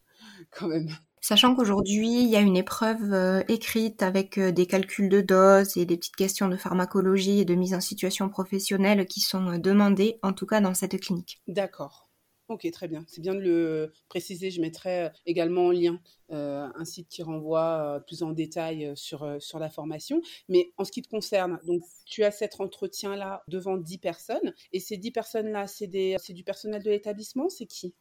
Quand 0.50 0.68
même. 0.68 0.88
Sachant 1.22 1.54
qu'aujourd'hui, 1.54 2.22
il 2.22 2.28
y 2.28 2.36
a 2.36 2.40
une 2.40 2.56
épreuve 2.56 3.12
euh, 3.12 3.42
écrite 3.48 4.02
avec 4.02 4.38
euh, 4.38 4.52
des 4.52 4.66
calculs 4.66 5.10
de 5.10 5.20
doses 5.20 5.76
et 5.76 5.84
des 5.84 5.98
petites 5.98 6.16
questions 6.16 6.48
de 6.48 6.56
pharmacologie 6.56 7.40
et 7.40 7.44
de 7.44 7.54
mise 7.54 7.74
en 7.74 7.80
situation 7.80 8.30
professionnelle 8.30 9.06
qui 9.06 9.20
sont 9.20 9.48
euh, 9.48 9.58
demandées, 9.58 10.18
en 10.22 10.32
tout 10.32 10.46
cas 10.46 10.62
dans 10.62 10.72
cette 10.72 10.98
clinique. 10.98 11.42
D'accord. 11.46 12.09
Ok, 12.50 12.68
très 12.72 12.88
bien. 12.88 13.04
C'est 13.06 13.20
bien 13.20 13.36
de 13.36 13.40
le 13.40 13.92
préciser. 14.08 14.50
Je 14.50 14.60
mettrai 14.60 15.04
euh, 15.04 15.08
également 15.24 15.66
en 15.66 15.70
lien 15.70 16.00
euh, 16.32 16.68
un 16.74 16.84
site 16.84 17.08
qui 17.08 17.22
renvoie 17.22 17.94
euh, 17.94 18.00
plus 18.00 18.24
en 18.24 18.32
détail 18.32 18.90
sur, 18.96 19.36
sur 19.38 19.60
la 19.60 19.70
formation. 19.70 20.20
Mais 20.48 20.72
en 20.76 20.84
ce 20.84 20.90
qui 20.90 21.00
te 21.00 21.08
concerne, 21.08 21.60
donc 21.64 21.84
tu 22.06 22.24
as 22.24 22.32
cet 22.32 22.60
entretien-là 22.60 23.44
devant 23.46 23.76
10 23.76 23.98
personnes. 23.98 24.52
Et 24.72 24.80
ces 24.80 24.96
10 24.96 25.12
personnes-là, 25.12 25.68
c'est 25.68 25.86
du 25.86 26.42
personnel 26.42 26.82
de 26.82 26.90
l'établissement? 26.90 27.48
C'est 27.48 27.66
qui? 27.66 27.94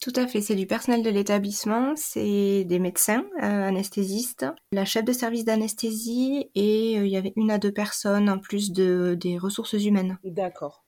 Tout 0.00 0.12
à 0.16 0.26
fait, 0.26 0.40
c'est 0.40 0.56
du 0.56 0.66
personnel 0.66 1.04
de 1.04 1.08
l'établissement, 1.08 1.94
c'est 1.94 2.64
des 2.64 2.78
médecins, 2.80 3.24
anesthésistes, 3.40 4.44
la 4.72 4.84
chef 4.84 5.04
de 5.04 5.12
service 5.12 5.44
d'anesthésie 5.44 6.50
et 6.54 6.94
il 6.94 7.08
y 7.08 7.16
avait 7.16 7.32
une 7.36 7.50
à 7.50 7.58
deux 7.58 7.72
personnes 7.72 8.28
en 8.28 8.38
plus 8.38 8.72
de, 8.72 9.16
des 9.18 9.38
ressources 9.38 9.72
humaines. 9.72 10.18
D'accord. 10.22 10.84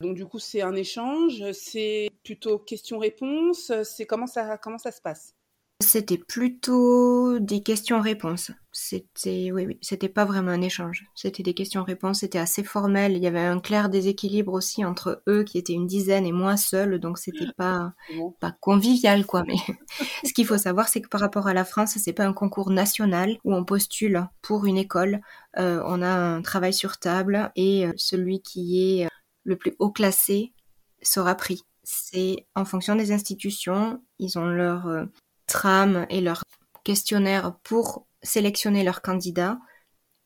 Donc 0.00 0.14
du 0.14 0.26
coup, 0.26 0.38
c'est 0.38 0.60
un 0.60 0.74
échange, 0.74 1.42
c'est 1.52 2.10
plutôt 2.26 2.58
question-réponse, 2.58 3.72
c'est 3.84 4.04
comment 4.04 4.26
ça 4.26 4.58
comment 4.58 4.78
ça 4.78 4.90
se 4.90 5.00
passe? 5.00 5.36
C'était 5.80 6.18
plutôt 6.18 7.38
des 7.38 7.62
questions-réponses. 7.62 8.50
C'était 8.72 9.52
oui 9.52 9.66
oui, 9.66 9.78
c'était 9.82 10.08
pas 10.08 10.24
vraiment 10.24 10.50
un 10.50 10.62
échange. 10.62 11.04
C'était 11.14 11.42
des 11.44 11.54
questions-réponses, 11.54 12.20
c'était 12.20 12.38
assez 12.38 12.64
formel, 12.64 13.12
il 13.12 13.22
y 13.22 13.26
avait 13.26 13.40
un 13.40 13.60
clair 13.60 13.90
déséquilibre 13.90 14.54
aussi 14.54 14.84
entre 14.84 15.22
eux 15.28 15.44
qui 15.44 15.58
étaient 15.58 15.74
une 15.74 15.86
dizaine 15.86 16.26
et 16.26 16.32
moi 16.32 16.56
seule, 16.56 16.98
donc 16.98 17.18
c'était 17.18 17.52
pas 17.56 17.92
pas 18.40 18.52
convivial 18.60 19.24
quoi, 19.26 19.44
mais 19.46 19.56
ce 20.24 20.32
qu'il 20.32 20.46
faut 20.46 20.58
savoir 20.58 20.88
c'est 20.88 21.02
que 21.02 21.08
par 21.08 21.20
rapport 21.20 21.46
à 21.46 21.54
la 21.54 21.64
France, 21.64 21.96
c'est 21.98 22.12
pas 22.12 22.26
un 22.26 22.32
concours 22.32 22.70
national 22.70 23.36
où 23.44 23.54
on 23.54 23.64
postule 23.64 24.26
pour 24.42 24.66
une 24.66 24.78
école, 24.78 25.20
euh, 25.58 25.82
on 25.86 26.02
a 26.02 26.08
un 26.08 26.42
travail 26.42 26.72
sur 26.72 26.96
table 26.98 27.52
et 27.54 27.86
euh, 27.86 27.92
celui 27.96 28.40
qui 28.40 29.00
est 29.00 29.08
le 29.44 29.56
plus 29.56 29.76
haut 29.78 29.92
classé 29.92 30.54
sera 31.02 31.34
pris. 31.34 31.62
C'est 31.88 32.48
en 32.56 32.64
fonction 32.64 32.96
des 32.96 33.12
institutions, 33.12 34.02
ils 34.18 34.40
ont 34.40 34.46
leur 34.46 34.88
euh, 34.88 35.04
trame 35.46 36.04
et 36.10 36.20
leur 36.20 36.42
questionnaire 36.82 37.56
pour 37.62 38.08
sélectionner 38.24 38.82
leurs 38.82 39.02
candidats. 39.02 39.60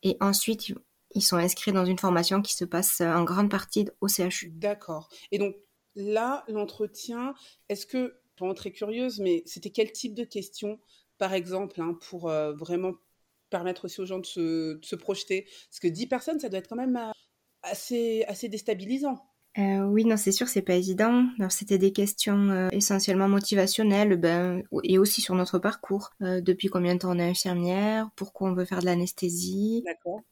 Et 0.03 0.17
ensuite, 0.21 0.73
ils 1.15 1.21
sont 1.21 1.37
inscrits 1.37 1.73
dans 1.73 1.85
une 1.85 1.99
formation 1.99 2.41
qui 2.41 2.55
se 2.55 2.65
passe 2.65 3.03
en 3.03 3.25
grande 3.25 3.51
partie 3.51 3.87
au 4.01 4.09
CHU. 4.09 4.53
D'accord. 4.55 5.11
Et 5.33 5.39
donc 5.39 5.55
là, 5.95 6.45
l'entretien, 6.49 7.35
est-ce 7.69 7.85
que, 7.85 8.19
vraiment 8.39 8.55
très 8.55 8.73
curieuse, 8.73 9.21
mais 9.21 9.43
c'était 9.45 9.69
quel 9.69 9.93
type 9.93 10.15
de 10.15 10.25
questions, 10.25 10.81
par 11.19 11.35
exemple, 11.35 11.79
hein, 11.83 11.99
pour 12.09 12.31
euh, 12.31 12.55
vraiment 12.55 12.95
permettre 13.51 13.85
aussi 13.85 14.01
aux 14.01 14.07
gens 14.07 14.19
de 14.21 14.25
se, 14.25 14.95
projeter? 14.97 15.47
Parce 15.69 15.81
que 15.81 15.89
10 15.89 16.07
personnes, 16.07 16.41
ça 16.41 16.49
doit 16.49 16.61
être 16.61 16.69
quand 16.69 16.77
même 16.77 16.97
euh, 16.97 17.13
assez 17.63 18.49
déstabilisant. 18.49 19.30
Euh, 19.59 19.85
oui, 19.85 20.05
non, 20.05 20.17
c'est 20.17 20.33
sûr, 20.33 20.49
c'est 20.49 20.63
pas 20.63 20.75
évident. 20.75 21.27
Alors, 21.39 21.51
c'était 21.51 21.79
des 21.79 21.93
questions 21.93 22.69
essentiellement 22.71 23.29
motivationnelles, 23.29 24.17
ben, 24.17 24.63
et 24.85 24.99
aussi 24.99 25.21
sur 25.21 25.35
notre 25.35 25.59
parcours. 25.59 26.11
depuis 26.21 26.69
combien 26.69 26.95
de 26.95 27.01
temps 27.01 27.11
on 27.11 27.19
est 27.19 27.29
infirmière? 27.29 28.09
Pourquoi 28.17 28.51
on 28.51 28.55
veut 28.55 28.65
faire 28.65 28.81
de 28.81 28.87
l'anesthésie? 28.87 29.83
D'accord 29.85 30.23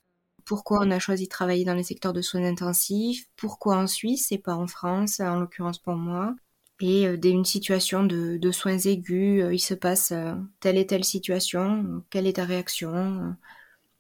pourquoi 0.49 0.81
on 0.81 0.91
a 0.91 0.99
choisi 0.99 1.25
de 1.25 1.29
travailler 1.29 1.67
dans 1.67 1.75
les 1.75 1.83
secteurs 1.83 2.15
de 2.15 2.23
soins 2.23 2.43
intensifs, 2.45 3.29
pourquoi 3.37 3.77
en 3.77 3.87
Suisse 3.87 4.33
et 4.33 4.39
pas 4.39 4.55
en 4.55 4.67
France, 4.67 5.21
en 5.21 5.39
l'occurrence 5.39 5.79
pour 5.79 5.95
moi? 5.95 6.35
Et 6.81 7.07
euh, 7.07 7.19
dès 7.19 7.29
une 7.29 7.45
situation 7.45 8.03
de, 8.03 8.51
soins 8.51 8.79
aigus, 8.79 9.43
euh, 9.43 9.53
il 9.53 9.59
se 9.59 9.75
passe 9.75 10.11
euh, 10.13 10.35
telle 10.61 10.79
et 10.79 10.87
telle 10.87 11.05
situation, 11.05 12.03
quelle 12.09 12.27
est 12.27 12.37
ta 12.37 12.47
réaction, 12.47 13.37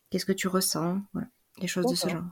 qu'est-ce 0.08 0.24
que 0.24 0.32
tu 0.32 0.48
ressens, 0.48 1.02
voilà, 1.12 1.28
des 1.60 1.66
choses 1.66 1.84
de 1.84 1.94
ce 1.94 2.08
genre. 2.08 2.24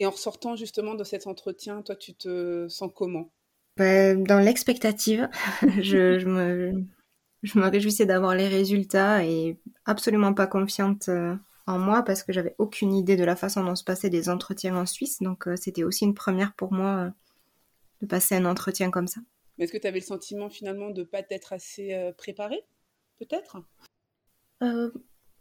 Et 0.00 0.06
en 0.06 0.10
ressortant 0.10 0.56
justement 0.56 0.94
de 0.94 1.04
cet 1.04 1.26
entretien, 1.26 1.82
toi, 1.82 1.96
tu 1.96 2.14
te 2.14 2.68
sens 2.68 2.90
comment? 2.94 3.32
Ben, 3.76 4.22
Dans 4.22 4.38
l'expectative, 4.38 5.28
je, 5.80 6.24
me, 6.24 6.84
je 7.42 7.58
me 7.58 7.66
réjouissais 7.68 8.06
d'avoir 8.06 8.34
les 8.34 8.48
résultats 8.48 9.24
et 9.24 9.58
absolument 9.84 10.34
pas 10.34 10.46
confiante 10.46 11.08
en 11.68 11.78
moi 11.78 12.02
parce 12.02 12.22
que 12.22 12.32
j'avais 12.32 12.54
aucune 12.58 12.94
idée 12.94 13.16
de 13.16 13.24
la 13.24 13.36
façon 13.36 13.62
dont 13.62 13.76
se 13.76 13.84
passaient 13.84 14.10
des 14.10 14.30
entretiens 14.30 14.74
en 14.74 14.86
Suisse. 14.86 15.20
Donc 15.20 15.46
euh, 15.46 15.54
c'était 15.56 15.84
aussi 15.84 16.04
une 16.04 16.14
première 16.14 16.54
pour 16.54 16.72
moi 16.72 16.96
euh, 16.96 17.10
de 18.00 18.06
passer 18.06 18.36
un 18.36 18.46
entretien 18.46 18.90
comme 18.90 19.06
ça. 19.06 19.20
Mais 19.56 19.64
est-ce 19.64 19.72
que 19.72 19.78
tu 19.78 19.86
avais 19.86 20.00
le 20.00 20.04
sentiment 20.04 20.48
finalement 20.48 20.90
de 20.90 21.02
ne 21.02 21.06
pas 21.06 21.22
être 21.28 21.52
assez 21.52 21.92
euh, 21.92 22.12
préparée 22.12 22.64
Peut-être? 23.18 23.58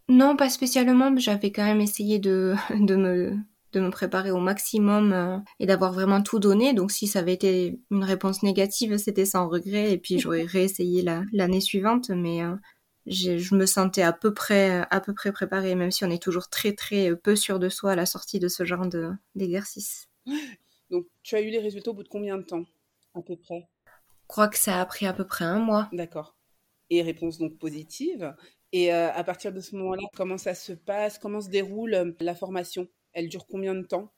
Non, 0.10 0.36
pas 0.36 0.50
spécialement. 0.50 1.16
J'avais 1.18 1.52
quand 1.52 1.64
même 1.64 1.82
essayé 1.82 2.20
de, 2.20 2.56
de, 2.72 2.96
me, 2.96 3.38
de 3.74 3.80
me 3.80 3.90
préparer 3.90 4.32
au 4.32 4.40
maximum 4.40 5.44
et 5.60 5.66
d'avoir 5.66 5.94
vraiment 5.94 6.22
tout 6.22 6.40
donné. 6.40 6.74
Donc 6.74 6.92
si 6.92 7.08
ça 7.08 7.20
avait 7.20 7.34
été 7.34 7.80
une 7.92 8.04
réponse 8.04 8.44
négative, 8.44 8.98
c'était 8.98 9.26
sans 9.26 9.48
regret. 9.50 9.92
Et 9.92 9.98
puis 9.98 10.20
j'aurais 10.20 10.44
réessayé 10.46 11.06
l'année 11.32 11.62
suivante. 11.62 12.10
Mais 12.10 12.42
je 13.06 13.56
me 13.56 13.66
sentais 13.66 14.04
à 14.04 14.14
peu 14.14 14.34
près 14.34 14.86
à 14.90 15.02
peu 15.02 15.14
près 15.14 15.32
préparée, 15.32 15.76
même 15.76 15.92
si 15.92 16.06
on 16.06 16.10
est 16.10 16.22
toujours 16.22 16.50
très 16.50 16.74
très 16.74 17.16
peu 17.16 17.36
sûr 17.36 17.60
de 17.60 17.70
soi 17.70 17.92
à 17.92 17.96
la 17.96 18.06
sortie 18.06 18.40
de 18.40 18.48
ce 18.48 18.64
genre 18.66 18.86
d'exercice. 19.36 20.08
Donc 20.90 21.06
tu 21.24 21.36
as 21.36 21.42
eu 21.42 21.50
les 21.50 21.60
résultats 21.60 21.92
au 21.92 21.94
bout 21.94 22.04
de 22.04 22.10
combien 22.10 22.38
de 22.38 22.44
temps 22.44 22.66
à 23.14 23.22
peu 23.22 23.36
près? 23.36 23.68
Je 23.86 24.28
crois 24.28 24.48
que 24.48 24.58
ça 24.58 24.82
a 24.82 24.86
pris 24.86 25.06
à 25.06 25.14
peu 25.14 25.26
près 25.26 25.46
un 25.46 25.60
mois. 25.60 25.90
D'accord. 25.94 26.36
Et 26.90 27.02
réponse 27.02 27.38
donc 27.38 27.58
positive. 27.58 28.36
Et 28.74 28.94
euh, 28.94 29.12
à 29.14 29.24
partir 29.24 29.54
de 29.54 29.62
ce 29.62 29.76
moment-là, 29.76 30.04
comment 30.16 30.38
ça 30.38 30.54
se 30.54 30.74
passe? 30.74 31.18
Comment 31.18 31.42
se 31.42 31.50
déroule 31.50 31.94
euh, 31.94 32.12
la 32.20 32.36
formation? 32.36 32.88
Elle 33.18 33.30
dure 33.30 33.48
combien 33.48 33.74
de 33.74 33.82
temps? 33.82 34.12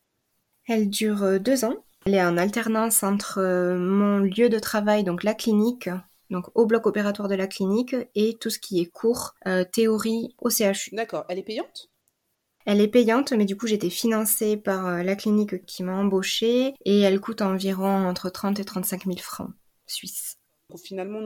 Elle 0.68 0.90
dure 0.90 1.24
euh, 1.24 1.40
deux 1.40 1.64
ans. 1.64 1.86
Elle 2.06 2.16
est 2.16 2.22
en 2.22 2.36
alternance 2.36 3.02
entre 3.02 3.40
mon 3.78 4.18
lieu 4.18 4.50
de 4.50 4.60
travail, 4.60 5.06
donc 5.06 5.24
la 5.24 5.34
clinique, 5.34 5.90
donc 6.30 6.48
au 6.54 6.66
bloc 6.66 6.86
opératoire 6.86 7.30
de 7.30 7.36
la 7.36 7.48
clinique, 7.48 7.96
et 8.14 8.38
tout 8.38 8.50
ce 8.50 8.60
qui 8.60 8.82
est 8.82 8.88
cours, 8.88 9.36
euh, 9.48 9.64
théorie 9.64 10.36
au 10.38 10.50
CHU. 10.50 10.94
D'accord. 10.94 11.24
Elle 11.30 11.40
est 11.40 11.44
payante? 11.44 11.90
Elle 12.66 12.82
est 12.82 12.90
payante, 12.90 13.32
mais 13.32 13.46
du 13.46 13.56
coup 13.56 13.68
j'étais 13.68 13.90
financée 13.90 14.58
par 14.58 14.86
euh, 14.86 15.02
la 15.02 15.16
clinique 15.16 15.66
qui 15.66 15.82
m'a 15.84 15.96
embauchée, 15.96 16.74
et 16.84 17.00
elle 17.00 17.22
coûte 17.22 17.42
environ 17.42 18.06
entre 18.06 18.30
30 18.30 18.60
et 18.60 18.66
35 18.66 19.06
000 19.06 19.18
francs 19.20 19.52
suisses. 19.88 20.36
Finalement, 20.84 21.22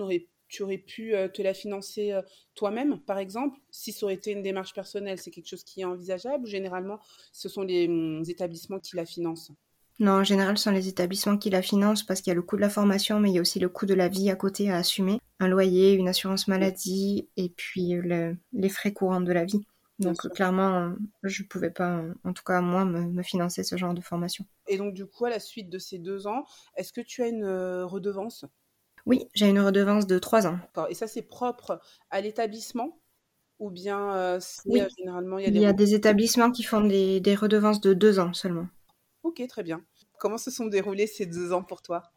tu 0.53 0.61
aurais 0.61 0.77
pu 0.77 1.15
euh, 1.15 1.27
te 1.27 1.41
la 1.41 1.55
financer 1.55 2.13
toi-même, 2.53 2.99
par 2.99 3.17
exemple, 3.17 3.59
si 3.71 3.91
ça 3.91 4.05
aurait 4.05 4.13
été 4.13 4.31
une 4.31 4.43
démarche 4.43 4.73
personnelle, 4.73 5.17
c'est 5.17 5.31
quelque 5.31 5.49
chose 5.49 5.63
qui 5.63 5.81
est 5.81 5.85
envisageable 5.85 6.43
ou 6.43 6.47
généralement 6.47 6.99
ce 7.31 7.49
sont 7.49 7.63
les 7.63 7.87
hum, 7.87 8.23
établissements 8.27 8.79
qui 8.79 8.95
la 8.95 9.05
financent? 9.05 9.51
Non, 9.99 10.11
en 10.11 10.23
général, 10.23 10.57
ce 10.57 10.65
sont 10.65 10.71
les 10.71 10.87
établissements 10.87 11.37
qui 11.37 11.49
la 11.49 11.63
financent 11.63 12.03
parce 12.03 12.21
qu'il 12.21 12.29
y 12.29 12.33
a 12.33 12.35
le 12.35 12.43
coût 12.43 12.55
de 12.55 12.61
la 12.61 12.69
formation, 12.69 13.19
mais 13.19 13.31
il 13.31 13.35
y 13.35 13.37
a 13.39 13.41
aussi 13.41 13.59
le 13.59 13.69
coût 13.69 13.87
de 13.87 13.95
la 13.95 14.09
vie 14.09 14.29
à 14.29 14.35
côté 14.35 14.69
à 14.69 14.77
assumer. 14.77 15.19
Un 15.39 15.47
loyer, 15.47 15.93
une 15.93 16.07
assurance 16.07 16.47
maladie 16.47 17.29
et 17.35 17.49
puis 17.49 17.95
les 18.53 18.69
frais 18.69 18.93
courants 18.93 19.21
de 19.21 19.31
la 19.31 19.45
vie. 19.45 19.65
Donc 19.99 20.17
clairement, 20.33 20.93
je 21.23 21.43
ne 21.43 21.47
pouvais 21.47 21.69
pas, 21.69 22.03
en 22.23 22.33
tout 22.33 22.43
cas 22.43 22.61
moi, 22.61 22.85
me, 22.85 23.21
financer 23.23 23.63
ce 23.63 23.77
genre 23.77 23.93
de 23.93 24.01
formation. 24.01 24.45
Et 24.67 24.77
donc 24.77 24.93
du 24.93 25.05
coup, 25.05 25.25
à 25.25 25.29
la 25.29 25.39
suite 25.39 25.69
de 25.69 25.77
ces 25.77 25.99
deux 25.99 26.27
ans, 26.27 26.45
est-ce 26.75 26.91
que 26.91 27.01
tu 27.01 27.21
as 27.21 27.27
une 27.27 27.43
euh, 27.43 27.85
redevance? 27.85 28.45
Oui, 29.05 29.27
j'ai 29.33 29.47
une 29.49 29.59
redevance 29.59 30.07
de 30.07 30.17
trois 30.17 30.47
ans. 30.47 30.59
Et 30.89 30.93
ça, 30.93 31.07
c'est 31.07 31.23
propre 31.23 31.81
à 32.09 32.21
l'établissement 32.21 32.99
ou 33.59 33.69
bien 33.69 34.13
euh, 34.15 34.39
oui. 34.65 34.81
Euh, 34.81 34.87
généralement 34.97 35.37
il 35.39 35.43
y 35.43 35.47
a 35.47 35.51
des... 35.51 35.57
Il 35.57 35.61
y 35.61 35.65
a 35.65 35.73
des 35.73 35.93
établissements 35.93 36.51
qui 36.51 36.63
font 36.63 36.81
des 36.81 37.35
redevances 37.35 37.81
de 37.81 37.93
deux 37.93 38.19
ans 38.19 38.33
seulement. 38.33 38.67
Ok, 39.23 39.45
très 39.47 39.63
bien. 39.63 39.83
Comment 40.19 40.37
se 40.37 40.51
sont 40.51 40.67
déroulés 40.67 41.07
ces 41.07 41.25
deux 41.25 41.51
ans 41.51 41.63
pour 41.63 41.81
toi? 41.81 42.12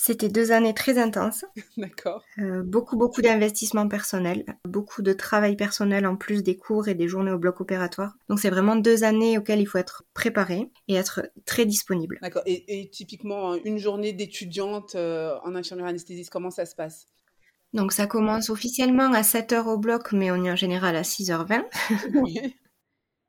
C'était 0.00 0.28
deux 0.28 0.52
années 0.52 0.74
très 0.74 0.96
intenses. 0.96 1.44
D'accord. 1.76 2.24
Euh, 2.38 2.62
beaucoup, 2.62 2.96
beaucoup 2.96 3.20
d'investissements 3.20 3.88
personnels, 3.88 4.44
beaucoup 4.64 5.02
de 5.02 5.12
travail 5.12 5.56
personnel 5.56 6.06
en 6.06 6.14
plus 6.14 6.44
des 6.44 6.56
cours 6.56 6.86
et 6.86 6.94
des 6.94 7.08
journées 7.08 7.32
au 7.32 7.38
bloc 7.38 7.60
opératoire. 7.60 8.14
Donc 8.28 8.38
c'est 8.38 8.48
vraiment 8.48 8.76
deux 8.76 9.02
années 9.02 9.36
auxquelles 9.38 9.60
il 9.60 9.66
faut 9.66 9.78
être 9.78 10.04
préparé 10.14 10.70
et 10.86 10.94
être 10.94 11.28
très 11.44 11.66
disponible. 11.66 12.20
D'accord. 12.22 12.42
Et, 12.46 12.88
typiquement, 12.90 13.56
une 13.56 13.78
journée 13.78 14.12
d'étudiante 14.12 14.94
en 14.94 15.48
en 15.48 15.54
infirmière 15.56 15.86
anesthésiste, 15.86 16.30
comment 16.30 16.50
ça 16.50 16.64
se 16.64 16.76
passe? 16.76 17.08
Donc 17.72 17.92
ça 17.92 18.06
commence 18.06 18.50
officiellement 18.50 19.12
à 19.12 19.22
7h 19.22 19.64
au 19.66 19.78
bloc, 19.78 20.12
mais 20.12 20.30
on 20.30 20.44
est 20.44 20.50
en 20.50 20.56
général 20.56 20.94
à 20.94 21.02
6h20. 21.02 21.64
Oui. 22.14 22.54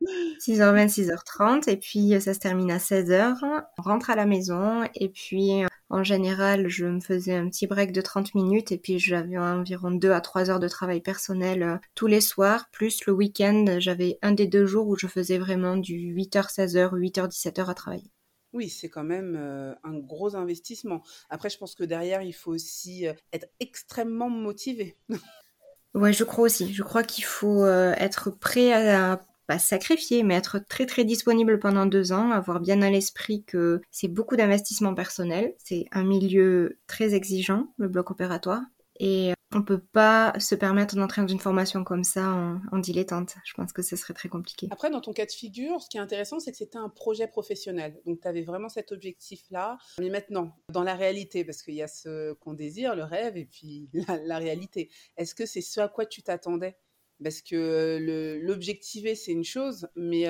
6h20, 0.02 0.88
6h30 0.88 1.70
et 1.70 1.78
puis 1.78 2.14
euh, 2.14 2.20
ça 2.20 2.34
se 2.34 2.40
termine 2.40 2.72
à 2.72 2.78
16h. 2.78 3.38
On 3.78 3.82
rentre 3.82 4.10
à 4.10 4.16
la 4.16 4.26
maison 4.26 4.84
et 4.96 5.10
puis 5.10 5.64
euh, 5.64 5.68
en 5.90 6.04
général, 6.04 6.70
je 6.70 6.86
me 6.86 7.02
faisais 7.02 7.36
un 7.36 7.50
petit 7.50 7.68
break 7.68 7.92
de 7.92 8.02
30 8.02 8.36
minutes 8.36 8.72
et 8.72 8.78
puis 8.78 9.00
j'avais 9.00 9.38
environ 9.38 9.92
2 9.92 10.12
à 10.12 10.22
3 10.22 10.50
heures 10.50 10.60
de 10.60 10.68
travail 10.68 11.02
personnel 11.02 11.64
euh, 11.64 11.78
tous 11.96 12.08
les 12.08 12.22
soirs, 12.22 12.70
plus 12.72 13.06
le 13.06 13.14
week-end, 13.14 13.66
j'avais 13.80 14.18
un 14.22 14.32
des 14.32 14.48
deux 14.48 14.66
jours 14.66 14.88
où 14.88 14.98
je 14.98 15.08
faisais 15.08 15.38
vraiment 15.38 15.76
du 15.76 16.16
8h, 16.16 16.54
16h, 16.54 16.92
8h, 16.94 17.30
17h 17.30 17.70
à 17.70 17.74
travailler. 17.74 18.12
Oui, 18.54 18.70
c'est 18.70 18.90
quand 18.90 19.04
même 19.04 19.36
un 19.84 19.94
gros 20.00 20.36
investissement. 20.36 21.04
Après, 21.30 21.52
je 21.52 21.60
pense 21.60 21.76
que 21.76 21.84
derrière, 21.84 22.24
il 22.24 22.34
faut 22.34 22.52
aussi 22.52 23.06
être 23.32 23.48
extrêmement 23.60 24.32
motivé. 24.32 24.98
ouais, 25.94 26.14
je 26.14 26.24
crois 26.24 26.46
aussi. 26.46 26.74
Je 26.74 26.82
crois 26.82 27.04
qu'il 27.04 27.26
faut 27.26 27.68
être 27.68 28.32
prêt 28.32 28.74
à 28.74 29.24
pas 29.50 29.58
sacrifier, 29.58 30.22
mais 30.22 30.36
être 30.36 30.60
très 30.60 30.86
très 30.86 31.04
disponible 31.04 31.58
pendant 31.58 31.88
deux 31.88 32.12
ans, 32.12 32.30
avoir 32.30 32.60
bien 32.60 32.84
à 32.84 32.92
l'esprit 32.92 33.44
que 33.46 33.82
c'est 33.90 34.08
beaucoup 34.08 34.36
d'investissement 34.36 34.94
personnel, 34.94 35.56
c'est 35.58 35.88
un 35.92 36.04
milieu 36.04 36.78
très 36.86 37.16
exigeant, 37.16 37.74
le 37.78 37.88
bloc 37.88 38.12
opératoire, 38.12 38.62
et 39.00 39.34
on 39.52 39.64
peut 39.64 39.80
pas 39.80 40.36
se 40.38 40.54
permettre 40.54 40.96
d'entrer 40.96 41.24
dans 41.24 41.28
une 41.28 41.40
formation 41.40 41.84
comme 41.84 42.04
ça 42.04 42.60
en, 42.72 42.78
dilettante. 42.78 43.38
Je 43.44 43.56
pense 43.56 43.74
que 43.74 43.82
ce 43.82 43.96
serait 43.96 44.14
très 44.14 44.30
compliqué. 44.30 44.68
Après, 44.70 44.92
dans 44.92 45.02
ton 45.02 45.14
cas 45.14 45.26
de 45.26 45.32
figure, 45.32 45.82
ce 45.82 45.90
qui 45.90 45.98
est 45.98 46.02
intéressant, 46.02 46.40
c'est 46.40 46.52
que 46.52 46.58
c'était 46.58 46.78
un 46.78 46.90
projet 46.90 47.26
professionnel. 47.28 48.00
Donc, 48.06 48.22
tu 48.22 48.28
avais 48.28 48.44
vraiment 48.44 48.70
cet 48.70 48.92
objectif-là. 48.92 49.80
Mais 50.00 50.10
maintenant, 50.10 50.56
dans 50.72 50.84
la 50.84 50.94
réalité, 50.94 51.44
parce 51.44 51.64
qu'il 51.64 51.74
y 51.74 51.82
a 51.82 51.88
ce 51.88 52.34
qu'on 52.34 52.54
désire, 52.54 52.96
le 52.96 53.04
rêve, 53.04 53.36
et 53.36 53.46
puis 53.46 53.90
la 54.26 54.38
réalité, 54.38 54.92
est-ce 55.18 55.34
que 55.34 55.48
c'est 55.48 55.62
ce 55.62 55.80
à 55.80 55.88
quoi 55.88 56.06
tu 56.06 56.22
t'attendais? 56.22 56.78
Parce 57.24 57.42
que 57.42 58.40
l'objectiver, 58.42 59.16
c'est 59.16 59.32
une 59.32 59.44
chose, 59.44 59.88
mais 59.96 60.28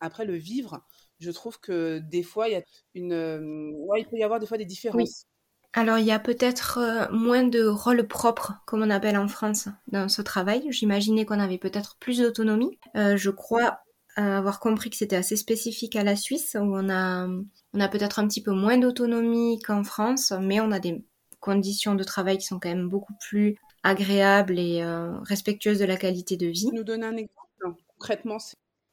après 0.00 0.24
le 0.24 0.34
vivre, 0.34 0.84
je 1.18 1.30
trouve 1.30 1.58
que 1.60 1.98
des 1.98 2.22
fois, 2.22 2.48
il 2.48 2.52
y 2.52 2.56
a 2.56 2.62
une, 2.94 3.74
ouais, 3.88 4.00
il 4.00 4.06
peut 4.06 4.16
y 4.16 4.24
avoir 4.24 4.40
des 4.40 4.46
fois 4.46 4.58
des 4.58 4.64
différences. 4.64 5.26
Alors, 5.72 5.98
il 5.98 6.06
y 6.06 6.12
a 6.12 6.18
peut-être 6.18 7.08
moins 7.12 7.44
de 7.44 7.66
rôle 7.66 8.06
propre, 8.06 8.54
comme 8.66 8.82
on 8.82 8.90
appelle 8.90 9.18
en 9.18 9.28
France, 9.28 9.68
dans 9.88 10.08
ce 10.08 10.22
travail. 10.22 10.66
J'imaginais 10.70 11.26
qu'on 11.26 11.38
avait 11.38 11.58
peut-être 11.58 11.96
plus 12.00 12.18
d'autonomie. 12.18 12.78
je 12.94 13.30
crois 13.30 13.80
avoir 14.16 14.60
compris 14.60 14.88
que 14.88 14.96
c'était 14.96 15.16
assez 15.16 15.36
spécifique 15.36 15.94
à 15.96 16.02
la 16.02 16.16
Suisse, 16.16 16.56
où 16.58 16.64
on 16.64 16.88
a, 16.88 17.28
on 17.74 17.80
a 17.80 17.88
peut-être 17.88 18.18
un 18.18 18.26
petit 18.26 18.42
peu 18.42 18.52
moins 18.52 18.78
d'autonomie 18.78 19.60
qu'en 19.60 19.84
France, 19.84 20.32
mais 20.40 20.60
on 20.60 20.72
a 20.72 20.80
des 20.80 21.04
conditions 21.40 21.94
de 21.94 22.04
travail 22.04 22.38
qui 22.38 22.46
sont 22.46 22.58
quand 22.58 22.70
même 22.70 22.88
beaucoup 22.88 23.12
plus 23.20 23.56
agréable 23.86 24.58
et 24.58 24.82
euh, 24.82 25.18
respectueuse 25.20 25.78
de 25.78 25.84
la 25.84 25.96
qualité 25.96 26.36
de 26.36 26.46
vie. 26.46 26.70
Nous 26.72 26.84
donner 26.84 27.06
un 27.06 27.16
exemple 27.16 27.76
concrètement. 27.94 28.38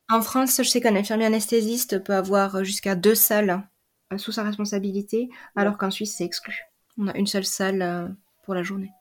En 0.09 0.21
France, 0.21 0.57
je 0.57 0.69
sais 0.69 0.81
qu'un 0.81 0.95
infirmier 0.95 1.25
anesthésiste 1.25 2.03
peut 2.03 2.13
avoir 2.13 2.63
jusqu'à 2.63 2.95
deux 2.95 3.15
salles 3.15 3.67
euh, 4.11 4.17
sous 4.17 4.31
sa 4.31 4.43
responsabilité, 4.43 5.29
alors 5.55 5.77
qu'en 5.77 5.89
Suisse, 5.89 6.15
c'est 6.17 6.25
exclu. 6.25 6.61
On 6.97 7.07
a 7.07 7.17
une 7.17 7.25
seule 7.25 7.45
salle 7.45 8.15
pour 8.43 8.53
la 8.53 8.61
journée. 8.61 8.91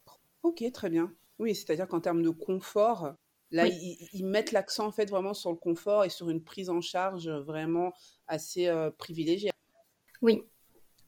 Ok, 0.43 0.65
très 0.73 0.89
bien. 0.89 1.13
Oui, 1.39 1.55
c'est-à-dire 1.55 1.87
qu'en 1.87 2.01
termes 2.01 2.23
de 2.23 2.31
confort, 2.31 3.15
là, 3.51 3.67
ils, 3.67 4.25
mettent 4.25 4.53
l'accent 4.53 4.87
en 4.87 4.93
fait 4.93 5.11
vraiment 5.11 5.35
sur 5.35 5.51
le 5.51 5.57
confort 5.57 6.05
et 6.05 6.09
sur 6.09 6.31
une 6.31 6.43
prise 6.43 6.71
en 6.71 6.81
charge 6.81 7.29
vraiment 7.29 7.93
assez 8.29 8.73
privilégiée. 8.97 9.51
Oui. 10.23 10.43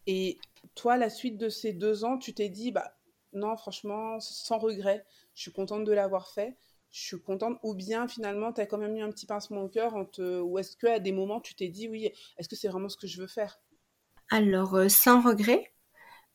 Et 0.06 0.38
toi, 0.74 0.98
la 0.98 1.08
suite 1.08 1.38
de 1.38 1.48
ces 1.48 1.72
deux 1.72 2.04
ans, 2.04 2.18
tu 2.18 2.34
t'es 2.34 2.50
dit, 2.50 2.70
bah 2.70 2.93
non, 3.34 3.56
franchement, 3.56 4.18
sans 4.20 4.58
regret, 4.58 5.04
je 5.34 5.42
suis 5.42 5.52
contente 5.52 5.84
de 5.84 5.92
l'avoir 5.92 6.28
fait 6.28 6.56
je 6.94 7.00
suis 7.00 7.20
contente. 7.20 7.58
Ou 7.64 7.74
bien 7.74 8.06
finalement, 8.06 8.52
tu 8.52 8.60
as 8.60 8.66
quand 8.66 8.78
même 8.78 8.96
eu 8.96 9.02
un 9.02 9.10
petit 9.10 9.26
pincement 9.26 9.62
au 9.62 9.68
cœur, 9.68 9.94
ou 10.18 10.58
est-ce 10.58 10.76
qu'à 10.76 11.00
des 11.00 11.12
moments, 11.12 11.40
tu 11.40 11.54
t'es 11.54 11.68
dit, 11.68 11.88
oui, 11.88 12.10
est-ce 12.38 12.48
que 12.48 12.56
c'est 12.56 12.68
vraiment 12.68 12.88
ce 12.88 12.96
que 12.96 13.08
je 13.08 13.20
veux 13.20 13.26
faire? 13.26 13.58
Alors, 14.30 14.74
euh, 14.76 14.88
sans 14.88 15.20
regret. 15.20 15.72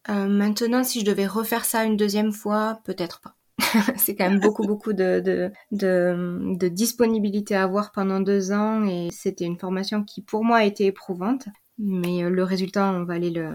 Euh, 0.09 0.27
maintenant, 0.27 0.83
si 0.83 0.99
je 0.99 1.05
devais 1.05 1.27
refaire 1.27 1.65
ça 1.65 1.85
une 1.85 1.97
deuxième 1.97 2.33
fois, 2.33 2.81
peut-être 2.83 3.21
pas. 3.21 3.35
c'est 3.97 4.15
quand 4.15 4.29
même 4.29 4.39
beaucoup, 4.39 4.63
beaucoup 4.63 4.93
de, 4.93 5.21
de, 5.21 5.51
de, 5.71 6.67
disponibilité 6.67 7.55
à 7.55 7.63
avoir 7.63 7.91
pendant 7.91 8.19
deux 8.21 8.51
ans 8.51 8.85
et 8.85 9.09
c'était 9.11 9.45
une 9.45 9.59
formation 9.59 10.03
qui, 10.03 10.21
pour 10.21 10.43
moi, 10.43 10.57
a 10.57 10.63
été 10.65 10.85
éprouvante. 10.85 11.47
Mais 11.77 12.23
euh, 12.23 12.29
le 12.29 12.43
résultat, 12.43 12.91
on 12.91 13.05
va 13.05 13.13
aller 13.13 13.31
le, 13.31 13.53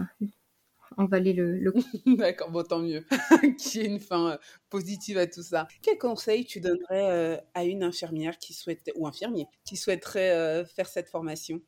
on 0.97 1.05
va 1.05 1.17
aller 1.17 1.33
le, 1.33 1.73
D'accord, 2.05 2.51
bon, 2.51 2.63
tant 2.63 2.79
mieux 2.79 3.05
qu'il 3.57 3.81
y 3.81 3.85
ait 3.85 3.87
une 3.87 3.99
fin 3.99 4.31
euh, 4.31 4.37
positive 4.69 5.17
à 5.17 5.27
tout 5.27 5.43
ça. 5.43 5.67
Quel 5.81 5.97
conseil 5.97 6.45
tu 6.45 6.59
donnerais 6.59 7.11
euh, 7.11 7.37
à 7.53 7.63
une 7.63 7.83
infirmière 7.83 8.37
qui 8.37 8.53
souhaite, 8.53 8.91
ou 8.95 9.07
infirmier, 9.07 9.47
qui 9.65 9.77
souhaiterait 9.77 10.31
euh, 10.31 10.65
faire 10.65 10.87
cette 10.87 11.09
formation? 11.09 11.61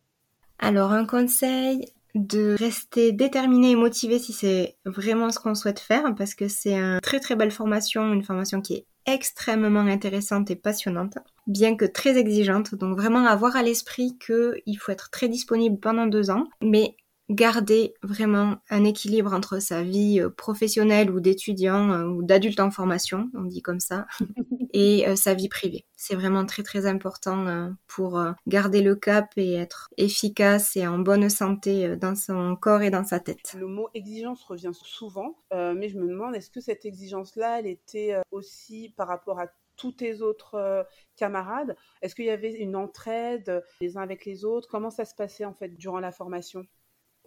Alors, 0.59 0.91
un 0.91 1.05
conseil, 1.05 1.85
de 2.15 2.55
rester 2.57 3.11
déterminé 3.11 3.71
et 3.71 3.75
motivé 3.75 4.19
si 4.19 4.33
c'est 4.33 4.77
vraiment 4.85 5.29
ce 5.31 5.39
qu'on 5.39 5.55
souhaite 5.55 5.79
faire, 5.79 6.15
parce 6.15 6.35
que 6.35 6.47
c'est 6.47 6.73
une 6.73 6.99
très 7.01 7.19
très 7.19 7.35
belle 7.35 7.51
formation, 7.51 8.11
une 8.11 8.23
formation 8.23 8.61
qui 8.61 8.73
est 8.73 8.85
extrêmement 9.05 9.81
intéressante 9.81 10.51
et 10.51 10.55
passionnante, 10.55 11.17
bien 11.47 11.75
que 11.75 11.85
très 11.85 12.17
exigeante. 12.17 12.75
Donc 12.75 12.97
vraiment 12.97 13.25
avoir 13.25 13.55
à 13.55 13.63
l'esprit 13.63 14.17
qu'il 14.19 14.77
faut 14.79 14.91
être 14.91 15.09
très 15.09 15.29
disponible 15.29 15.79
pendant 15.79 16.07
deux 16.07 16.29
ans, 16.29 16.45
mais 16.61 16.95
garder 17.29 17.93
vraiment 18.03 18.57
un 18.69 18.83
équilibre 18.85 19.33
entre 19.33 19.59
sa 19.59 19.83
vie 19.83 20.21
euh, 20.21 20.29
professionnelle 20.29 21.11
ou 21.11 21.19
d'étudiant 21.19 21.91
euh, 21.91 22.05
ou 22.05 22.23
d'adulte 22.23 22.59
en 22.59 22.71
formation, 22.71 23.29
on 23.33 23.43
dit 23.43 23.61
comme 23.61 23.79
ça, 23.79 24.07
et 24.73 25.07
euh, 25.07 25.15
sa 25.15 25.33
vie 25.33 25.49
privée. 25.49 25.85
C'est 25.95 26.15
vraiment 26.15 26.45
très 26.45 26.63
très 26.63 26.85
important 26.85 27.75
pour 27.87 28.21
garder 28.47 28.81
le 28.81 28.95
cap 28.95 29.31
et 29.35 29.55
être 29.55 29.89
efficace 29.97 30.75
et 30.77 30.85
en 30.85 30.99
bonne 30.99 31.29
santé 31.29 31.97
dans 31.97 32.15
son 32.15 32.55
corps 32.55 32.83
et 32.83 32.91
dans 32.91 33.03
sa 33.03 33.19
tête. 33.19 33.55
Le 33.57 33.65
mot 33.65 33.89
exigence 33.95 34.43
revient 34.43 34.71
souvent, 34.73 35.37
mais 35.51 35.89
je 35.89 35.97
me 35.97 36.07
demande 36.07 36.35
est-ce 36.35 36.51
que 36.51 36.61
cette 36.61 36.85
exigence-là, 36.85 37.59
elle 37.59 37.67
était 37.67 38.15
aussi 38.31 38.93
par 38.95 39.07
rapport 39.07 39.39
à 39.39 39.47
tous 39.75 39.91
tes 39.91 40.21
autres 40.21 40.85
camarades? 41.15 41.75
Est-ce 42.03 42.13
qu'il 42.13 42.25
y 42.25 42.29
avait 42.29 42.53
une 42.53 42.75
entraide 42.75 43.63
les 43.81 43.97
uns 43.97 44.01
avec 44.01 44.23
les 44.25 44.45
autres? 44.45 44.69
Comment 44.69 44.91
ça 44.91 45.05
se 45.05 45.15
passait 45.15 45.45
en 45.45 45.53
fait 45.53 45.69
durant 45.69 45.99
la 45.99 46.11
formation? 46.11 46.67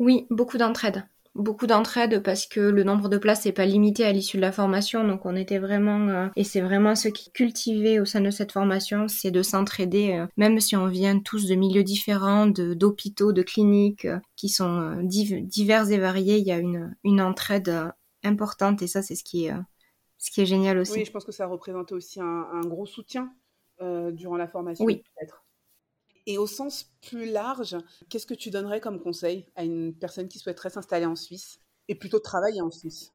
Oui, 0.00 0.26
beaucoup 0.30 0.56
d'entraide. 0.56 1.04
Beaucoup 1.36 1.66
d'entraide 1.66 2.22
parce 2.22 2.46
que 2.46 2.58
le 2.58 2.82
nombre 2.84 3.08
de 3.08 3.18
places 3.18 3.44
n'est 3.44 3.52
pas 3.52 3.66
limité 3.66 4.04
à 4.04 4.12
l'issue 4.12 4.38
de 4.38 4.42
la 4.42 4.50
formation. 4.50 5.06
Donc 5.06 5.26
on 5.26 5.36
était 5.36 5.58
vraiment, 5.58 6.08
euh, 6.08 6.26
et 6.36 6.42
c'est 6.42 6.62
vraiment 6.62 6.96
ce 6.96 7.08
qui 7.08 7.30
cultivait 7.30 8.00
au 8.00 8.06
sein 8.06 8.22
de 8.22 8.30
cette 8.30 8.50
formation, 8.50 9.06
c'est 9.08 9.30
de 9.30 9.42
s'entraider, 9.42 10.14
euh, 10.14 10.26
même 10.38 10.58
si 10.58 10.74
on 10.74 10.88
vient 10.88 11.20
tous 11.20 11.46
de 11.46 11.54
milieux 11.54 11.84
différents, 11.84 12.46
d'hôpitaux, 12.46 13.32
de, 13.32 13.42
cliniques, 13.42 14.06
euh, 14.06 14.18
qui 14.36 14.48
sont 14.48 14.96
divers 15.02 15.90
et 15.90 15.98
variés. 15.98 16.38
Il 16.38 16.46
y 16.46 16.52
a 16.52 16.58
une, 16.58 16.96
une 17.04 17.20
entraide 17.20 17.92
importante 18.24 18.82
et 18.82 18.86
ça 18.86 19.02
c'est 19.02 19.14
ce 19.14 19.22
qui 19.22 19.46
est, 19.46 19.54
ce 20.16 20.30
qui 20.30 20.40
est 20.40 20.46
génial 20.46 20.78
aussi. 20.78 20.94
Oui, 20.94 21.04
je 21.04 21.12
pense 21.12 21.24
que 21.24 21.32
ça 21.32 21.46
représentait 21.46 21.94
aussi 21.94 22.20
un, 22.20 22.48
un 22.52 22.62
gros 22.62 22.86
soutien 22.86 23.32
durant 24.12 24.36
la 24.36 24.48
formation. 24.48 24.84
Oui. 24.84 25.02
Peut-être. 25.14 25.44
Et 26.26 26.38
au 26.38 26.46
sens 26.46 26.90
plus 27.02 27.30
large, 27.30 27.76
qu'est-ce 28.08 28.26
que 28.26 28.34
tu 28.34 28.50
donnerais 28.50 28.80
comme 28.80 29.00
conseil 29.00 29.46
à 29.56 29.64
une 29.64 29.94
personne 29.94 30.28
qui 30.28 30.38
souhaiterait 30.38 30.70
s'installer 30.70 31.06
en 31.06 31.16
Suisse 31.16 31.60
et 31.88 31.94
plutôt 31.94 32.20
travailler 32.20 32.60
en 32.60 32.70
Suisse? 32.70 33.12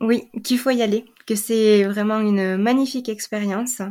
Oui, 0.00 0.30
qu'il 0.44 0.58
faut 0.58 0.70
y 0.70 0.82
aller, 0.82 1.04
que 1.26 1.34
c'est 1.34 1.84
vraiment 1.84 2.20
une 2.20 2.56
magnifique 2.56 3.08
expérience, 3.08 3.82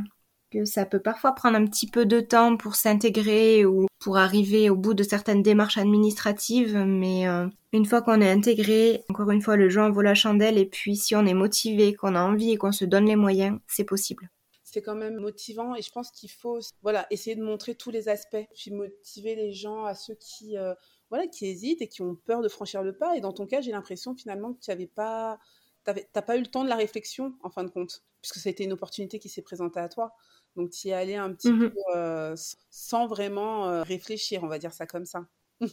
que 0.51 0.65
ça 0.65 0.85
peut 0.85 1.01
parfois 1.01 1.33
prendre 1.33 1.57
un 1.57 1.65
petit 1.65 1.87
peu 1.87 2.05
de 2.05 2.19
temps 2.19 2.55
pour 2.55 2.75
s'intégrer 2.75 3.65
ou 3.65 3.87
pour 3.99 4.17
arriver 4.17 4.69
au 4.69 4.75
bout 4.75 4.93
de 4.93 5.03
certaines 5.03 5.43
démarches 5.43 5.77
administratives, 5.77 6.77
mais 6.77 7.27
euh, 7.27 7.47
une 7.73 7.85
fois 7.85 8.01
qu'on 8.01 8.21
est 8.21 8.31
intégré, 8.31 9.03
encore 9.09 9.31
une 9.31 9.41
fois, 9.41 9.57
le 9.57 9.69
jeu 9.69 9.81
en 9.81 9.91
vaut 9.91 10.01
la 10.01 10.15
chandelle, 10.15 10.57
et 10.57 10.65
puis 10.65 10.95
si 10.95 11.15
on 11.15 11.25
est 11.25 11.33
motivé, 11.33 11.93
qu'on 11.93 12.15
a 12.15 12.21
envie 12.21 12.51
et 12.51 12.57
qu'on 12.57 12.71
se 12.71 12.85
donne 12.85 13.05
les 13.05 13.15
moyens, 13.15 13.59
c'est 13.67 13.83
possible 13.83 14.29
c'est 14.71 14.81
quand 14.81 14.95
même 14.95 15.17
motivant 15.17 15.75
et 15.75 15.81
je 15.81 15.91
pense 15.91 16.11
qu'il 16.11 16.31
faut 16.31 16.59
voilà 16.81 17.05
essayer 17.11 17.35
de 17.35 17.43
montrer 17.43 17.75
tous 17.75 17.91
les 17.91 18.07
aspects 18.07 18.47
puis 18.55 18.71
motiver 18.71 19.35
les 19.35 19.51
gens 19.51 19.83
à 19.83 19.93
ceux 19.95 20.15
qui 20.15 20.57
euh, 20.57 20.73
voilà 21.09 21.27
qui 21.27 21.45
hésitent 21.45 21.81
et 21.81 21.87
qui 21.89 22.01
ont 22.01 22.15
peur 22.15 22.41
de 22.41 22.47
franchir 22.47 22.81
le 22.81 22.95
pas. 22.97 23.17
Et 23.17 23.21
dans 23.21 23.33
ton 23.33 23.45
cas 23.45 23.59
j'ai 23.59 23.71
l'impression 23.71 24.15
finalement 24.15 24.53
que 24.53 24.59
tu 24.59 24.71
n'avais 24.71 24.87
pas 24.87 25.39
t'as 25.83 26.21
pas 26.21 26.37
eu 26.37 26.41
le 26.41 26.47
temps 26.47 26.63
de 26.63 26.69
la 26.69 26.75
réflexion 26.75 27.35
en 27.43 27.49
fin 27.49 27.63
de 27.63 27.69
compte 27.69 28.03
puisque 28.21 28.37
ça 28.37 28.49
a 28.49 28.51
été 28.51 28.63
une 28.63 28.71
opportunité 28.71 29.19
qui 29.19 29.29
s'est 29.29 29.41
présentée 29.41 29.79
à 29.79 29.89
toi. 29.89 30.13
Donc 30.55 30.69
tu 30.69 30.87
y 30.87 30.91
es 30.91 30.93
allé 30.93 31.15
un 31.15 31.33
petit 31.33 31.51
mmh 31.51 31.69
peu 31.69 31.73
euh, 31.95 32.35
sans 32.69 33.07
vraiment 33.07 33.67
euh, 33.67 33.83
réfléchir 33.83 34.43
on 34.43 34.47
va 34.47 34.57
dire 34.57 34.73
ça 34.73 34.87
comme 34.87 35.05
ça. 35.05 35.25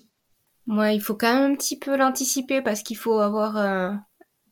Ouais, 0.67 0.95
il 0.95 1.01
faut 1.01 1.15
quand 1.15 1.33
même 1.33 1.53
un 1.53 1.57
petit 1.57 1.79
peu 1.79 1.97
l'anticiper 1.97 2.61
parce 2.61 2.83
qu'il 2.83 2.99
faut 2.99 3.21
avoir 3.21 3.57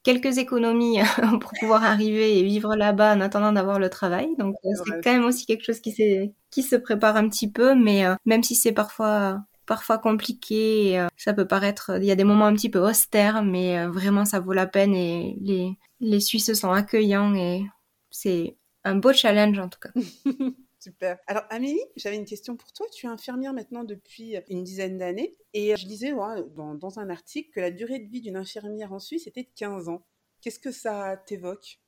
quelques 0.07 0.39
économies 0.39 1.01
pour 1.41 1.51
pouvoir 1.59 1.83
arriver 1.83 2.39
et 2.39 2.45
vivre 2.45 2.77
là-bas 2.77 3.17
en 3.17 3.21
attendant 3.21 3.51
d'avoir 3.51 3.81
le 3.81 3.91
travail. 3.91 4.29
Donc 4.39 4.55
euh, 4.65 4.71
c'est 4.85 5.03
quand 5.03 5.13
même 5.13 5.25
aussi 5.25 5.47
quelque 5.47 5.65
chose 5.65 5.81
qui, 5.81 5.93
qui 6.51 6.63
se 6.63 6.77
prépare 6.77 7.17
un 7.17 7.29
petit 7.29 7.51
peu, 7.51 7.75
mais 7.75 8.07
euh, 8.07 8.15
même 8.25 8.45
si 8.45 8.55
c'est 8.55 8.73
parfois 8.73 9.43
parfois 9.67 9.99
compliqué, 9.99 10.97
euh, 10.97 11.09
ça 11.17 11.35
peut 11.35 11.49
paraître, 11.49 11.99
il 11.99 12.05
y 12.05 12.13
a 12.13 12.15
des 12.15 12.23
moments 12.23 12.47
un 12.47 12.55
petit 12.55 12.71
peu 12.71 12.79
austères, 12.79 13.43
mais 13.43 13.85
vraiment 13.89 14.25
ça 14.25 14.39
vaut 14.39 14.53
la 14.53 14.69
peine 14.69 14.95
et 14.95 15.37
les, 15.41 15.77
les 15.99 16.21
Suisses 16.21 16.55
sont 16.55 16.71
accueillants 16.71 17.35
et 17.35 17.67
c'est 18.13 18.57
un 18.85 18.95
beau 18.95 19.13
challenge 19.13 19.59
en 19.59 19.69
tout 19.69 19.81
cas. 19.81 19.91
Super. 20.87 21.19
Alors, 21.27 21.43
Amélie, 21.51 21.83
j'avais 21.97 22.15
une 22.15 22.25
question 22.25 22.55
pour 22.55 22.73
toi. 22.73 22.87
Tu 22.95 23.07
es 23.07 23.09
infirmière 23.09 23.53
maintenant 23.53 23.83
depuis 23.83 24.37
une 24.49 24.63
dizaine 24.63 24.99
d'années. 24.99 25.35
Et 25.53 25.77
je 25.77 25.85
disais 25.85 26.13
dans, 26.13 26.99
un 27.01 27.11
article 27.11 27.51
que 27.53 27.59
la 27.59 27.73
durée 27.73 27.99
de 27.99 28.09
vie 28.09 28.21
d'une 28.21 28.37
infirmière 28.37 28.93
en 28.93 29.01
Suisse 29.01 29.27
était 29.27 29.43
de 29.43 29.49
15 29.57 29.89
ans. 29.89 30.07
Qu'est-ce 30.41 30.61
que 30.61 30.71
ça 30.71 31.17
t'évoque? 31.27 31.81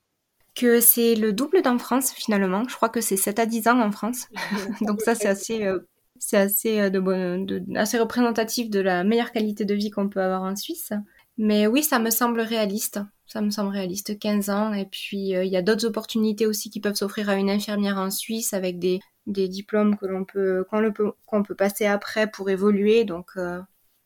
Que 0.56 0.80
c'est 0.80 1.14
le 1.14 1.32
double 1.32 1.62
d'en 1.62 1.78
France 1.78 2.10
finalement. 2.10 2.66
Je 2.68 2.74
crois 2.74 2.88
que 2.88 3.00
c'est 3.00 3.16
7 3.16 3.38
à 3.38 3.46
10 3.46 3.68
ans 3.68 3.80
en 3.80 3.92
France. 3.92 4.26
Donc 4.80 5.00
ça 5.00 5.14
c'est 5.14 5.28
assez 5.28 5.62
euh, 5.62 5.78
c'est 6.18 6.38
assez 6.38 6.80
euh, 6.80 6.90
de, 6.90 7.62
assez 7.76 8.00
représentatif 8.00 8.68
de 8.68 8.80
la 8.80 9.04
meilleure 9.04 9.30
qualité 9.30 9.64
de 9.64 9.74
vie 9.74 9.90
qu'on 9.90 10.08
peut 10.08 10.20
avoir 10.20 10.42
en 10.42 10.56
Suisse. 10.56 10.92
Mais 11.36 11.68
oui, 11.68 11.84
ça 11.84 12.00
me 12.00 12.10
semble 12.10 12.40
réaliste. 12.40 12.98
Ça 13.28 13.42
me 13.42 13.50
semble 13.50 13.70
réaliste, 13.70 14.18
15 14.18 14.50
ans. 14.50 14.72
Et 14.72 14.86
puis, 14.86 15.36
euh, 15.36 15.44
il 15.44 15.52
y 15.52 15.56
a 15.56 15.62
d'autres 15.62 15.86
opportunités 15.86 16.46
aussi 16.46 16.70
qui 16.70 16.80
peuvent 16.80 16.94
s'offrir 16.94 17.28
à 17.28 17.34
une 17.36 17.50
infirmière 17.50 17.98
en 17.98 18.10
Suisse 18.10 18.54
avec 18.54 18.78
des, 18.78 19.00
des 19.26 19.48
diplômes 19.48 19.98
que 19.98 20.06
l'on 20.06 20.24
peut, 20.24 20.64
qu'on 20.70 20.90
peut, 20.90 21.12
qu'on 21.26 21.42
peut 21.42 21.54
passer 21.54 21.84
après 21.84 22.30
pour 22.30 22.48
évoluer. 22.48 23.04
Donc, 23.04 23.30
euh, 23.36 23.60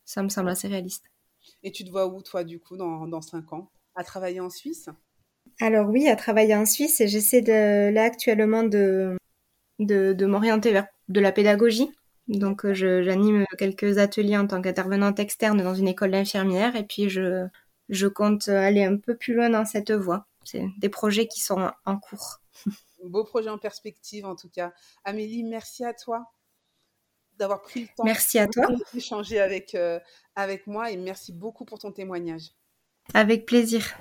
ça 0.04 0.22
me 0.24 0.28
semble 0.28 0.48
assez 0.50 0.66
réaliste. 0.66 1.04
Et 1.62 1.70
tu 1.70 1.85
te 1.85 1.90
vois 1.90 2.08
où, 2.08 2.20
toi, 2.20 2.42
du 2.42 2.58
coup, 2.58 2.76
dans, 2.76 3.06
dans 3.06 3.22
5 3.22 3.52
ans? 3.52 3.70
À 3.94 4.02
travailler 4.02 4.40
en 4.40 4.50
Suisse? 4.50 4.88
Alors 5.61 5.88
oui, 5.88 6.08
à 6.08 6.16
travailler 6.16 6.56
en 6.56 6.66
Suisse. 6.66 7.00
Et 7.00 7.06
j'essaie 7.06 7.42
de, 7.42 7.92
là 7.92 8.04
actuellement 8.04 8.64
de, 8.64 9.16
de, 9.78 10.12
de 10.12 10.26
m'orienter 10.26 10.72
vers 10.72 10.87
de 11.08 11.20
la 11.20 11.30
pédagogie. 11.30 11.90
Donc 12.28 12.64
euh, 12.64 12.74
j'anime 12.74 13.44
quelques 13.58 13.98
ateliers 13.98 14.37
en 14.37 14.46
tant 14.46 14.62
qu'intervenante 14.62 15.18
externe 15.18 15.62
dans 15.62 15.74
une 15.74 15.88
école 15.88 16.12
d'infirmière 16.12 16.76
et 16.76 16.85
puis 16.85 17.11
je, 17.11 17.46
je 17.88 18.06
compte 18.06 18.48
aller 18.48 18.84
un 18.84 18.96
peu 18.96 19.16
plus 19.16 19.34
loin 19.34 19.50
dans 19.50 19.64
cette 19.64 19.92
voie. 19.92 20.26
C'est 20.44 20.66
des 20.78 20.88
projets 20.88 21.26
qui 21.26 21.40
sont 21.40 21.70
en 21.84 21.98
cours. 21.98 22.40
Beau 23.04 23.24
projet 23.24 23.50
en 23.50 23.58
perspective 23.58 24.24
en 24.24 24.36
tout 24.36 24.48
cas. 24.48 24.72
Amélie, 25.04 25.42
merci 25.42 25.84
à 25.84 25.92
toi 25.92 26.30
d'avoir 27.38 27.62
pris 27.62 27.82
le 27.82 27.86
temps 27.96 28.04
merci 28.04 28.38
à 28.38 28.46
toi. 28.46 28.66
d'échanger 28.92 29.40
avec, 29.40 29.74
euh, 29.74 29.98
avec 30.36 30.66
moi 30.66 30.90
et 30.90 30.96
merci 30.96 31.32
beaucoup 31.32 31.64
pour 31.64 31.78
ton 31.78 31.90
témoignage. 31.90 32.50
Avec 33.14 33.46
plaisir. 33.46 33.94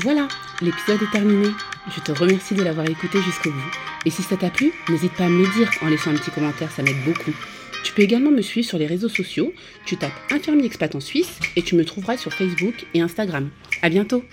Voilà, 0.00 0.28
l'épisode 0.60 1.02
est 1.02 1.10
terminé. 1.10 1.48
Je 1.88 2.00
te 2.00 2.12
remercie 2.12 2.54
de 2.54 2.62
l'avoir 2.62 2.88
écouté 2.88 3.20
jusqu'au 3.22 3.50
bout. 3.50 3.72
Et 4.06 4.10
si 4.10 4.22
ça 4.22 4.36
t'a 4.36 4.50
plu, 4.50 4.72
n'hésite 4.88 5.14
pas 5.16 5.24
à 5.24 5.28
me 5.28 5.44
le 5.44 5.52
dire 5.52 5.70
en 5.82 5.88
laissant 5.88 6.10
un 6.10 6.16
petit 6.16 6.30
commentaire, 6.30 6.70
ça 6.70 6.82
m'aide 6.82 7.04
beaucoup. 7.04 7.32
Tu 7.84 7.92
peux 7.92 8.02
également 8.02 8.30
me 8.30 8.42
suivre 8.42 8.66
sur 8.66 8.78
les 8.78 8.86
réseaux 8.86 9.10
sociaux. 9.10 9.52
Tu 9.84 9.96
tapes 9.96 10.18
Infirmier 10.32 10.64
Expat 10.64 10.94
en 10.94 11.00
Suisse 11.00 11.38
et 11.54 11.62
tu 11.62 11.76
me 11.76 11.84
trouveras 11.84 12.16
sur 12.16 12.32
Facebook 12.32 12.86
et 12.94 13.00
Instagram. 13.00 13.50
À 13.82 13.90
bientôt! 13.90 14.24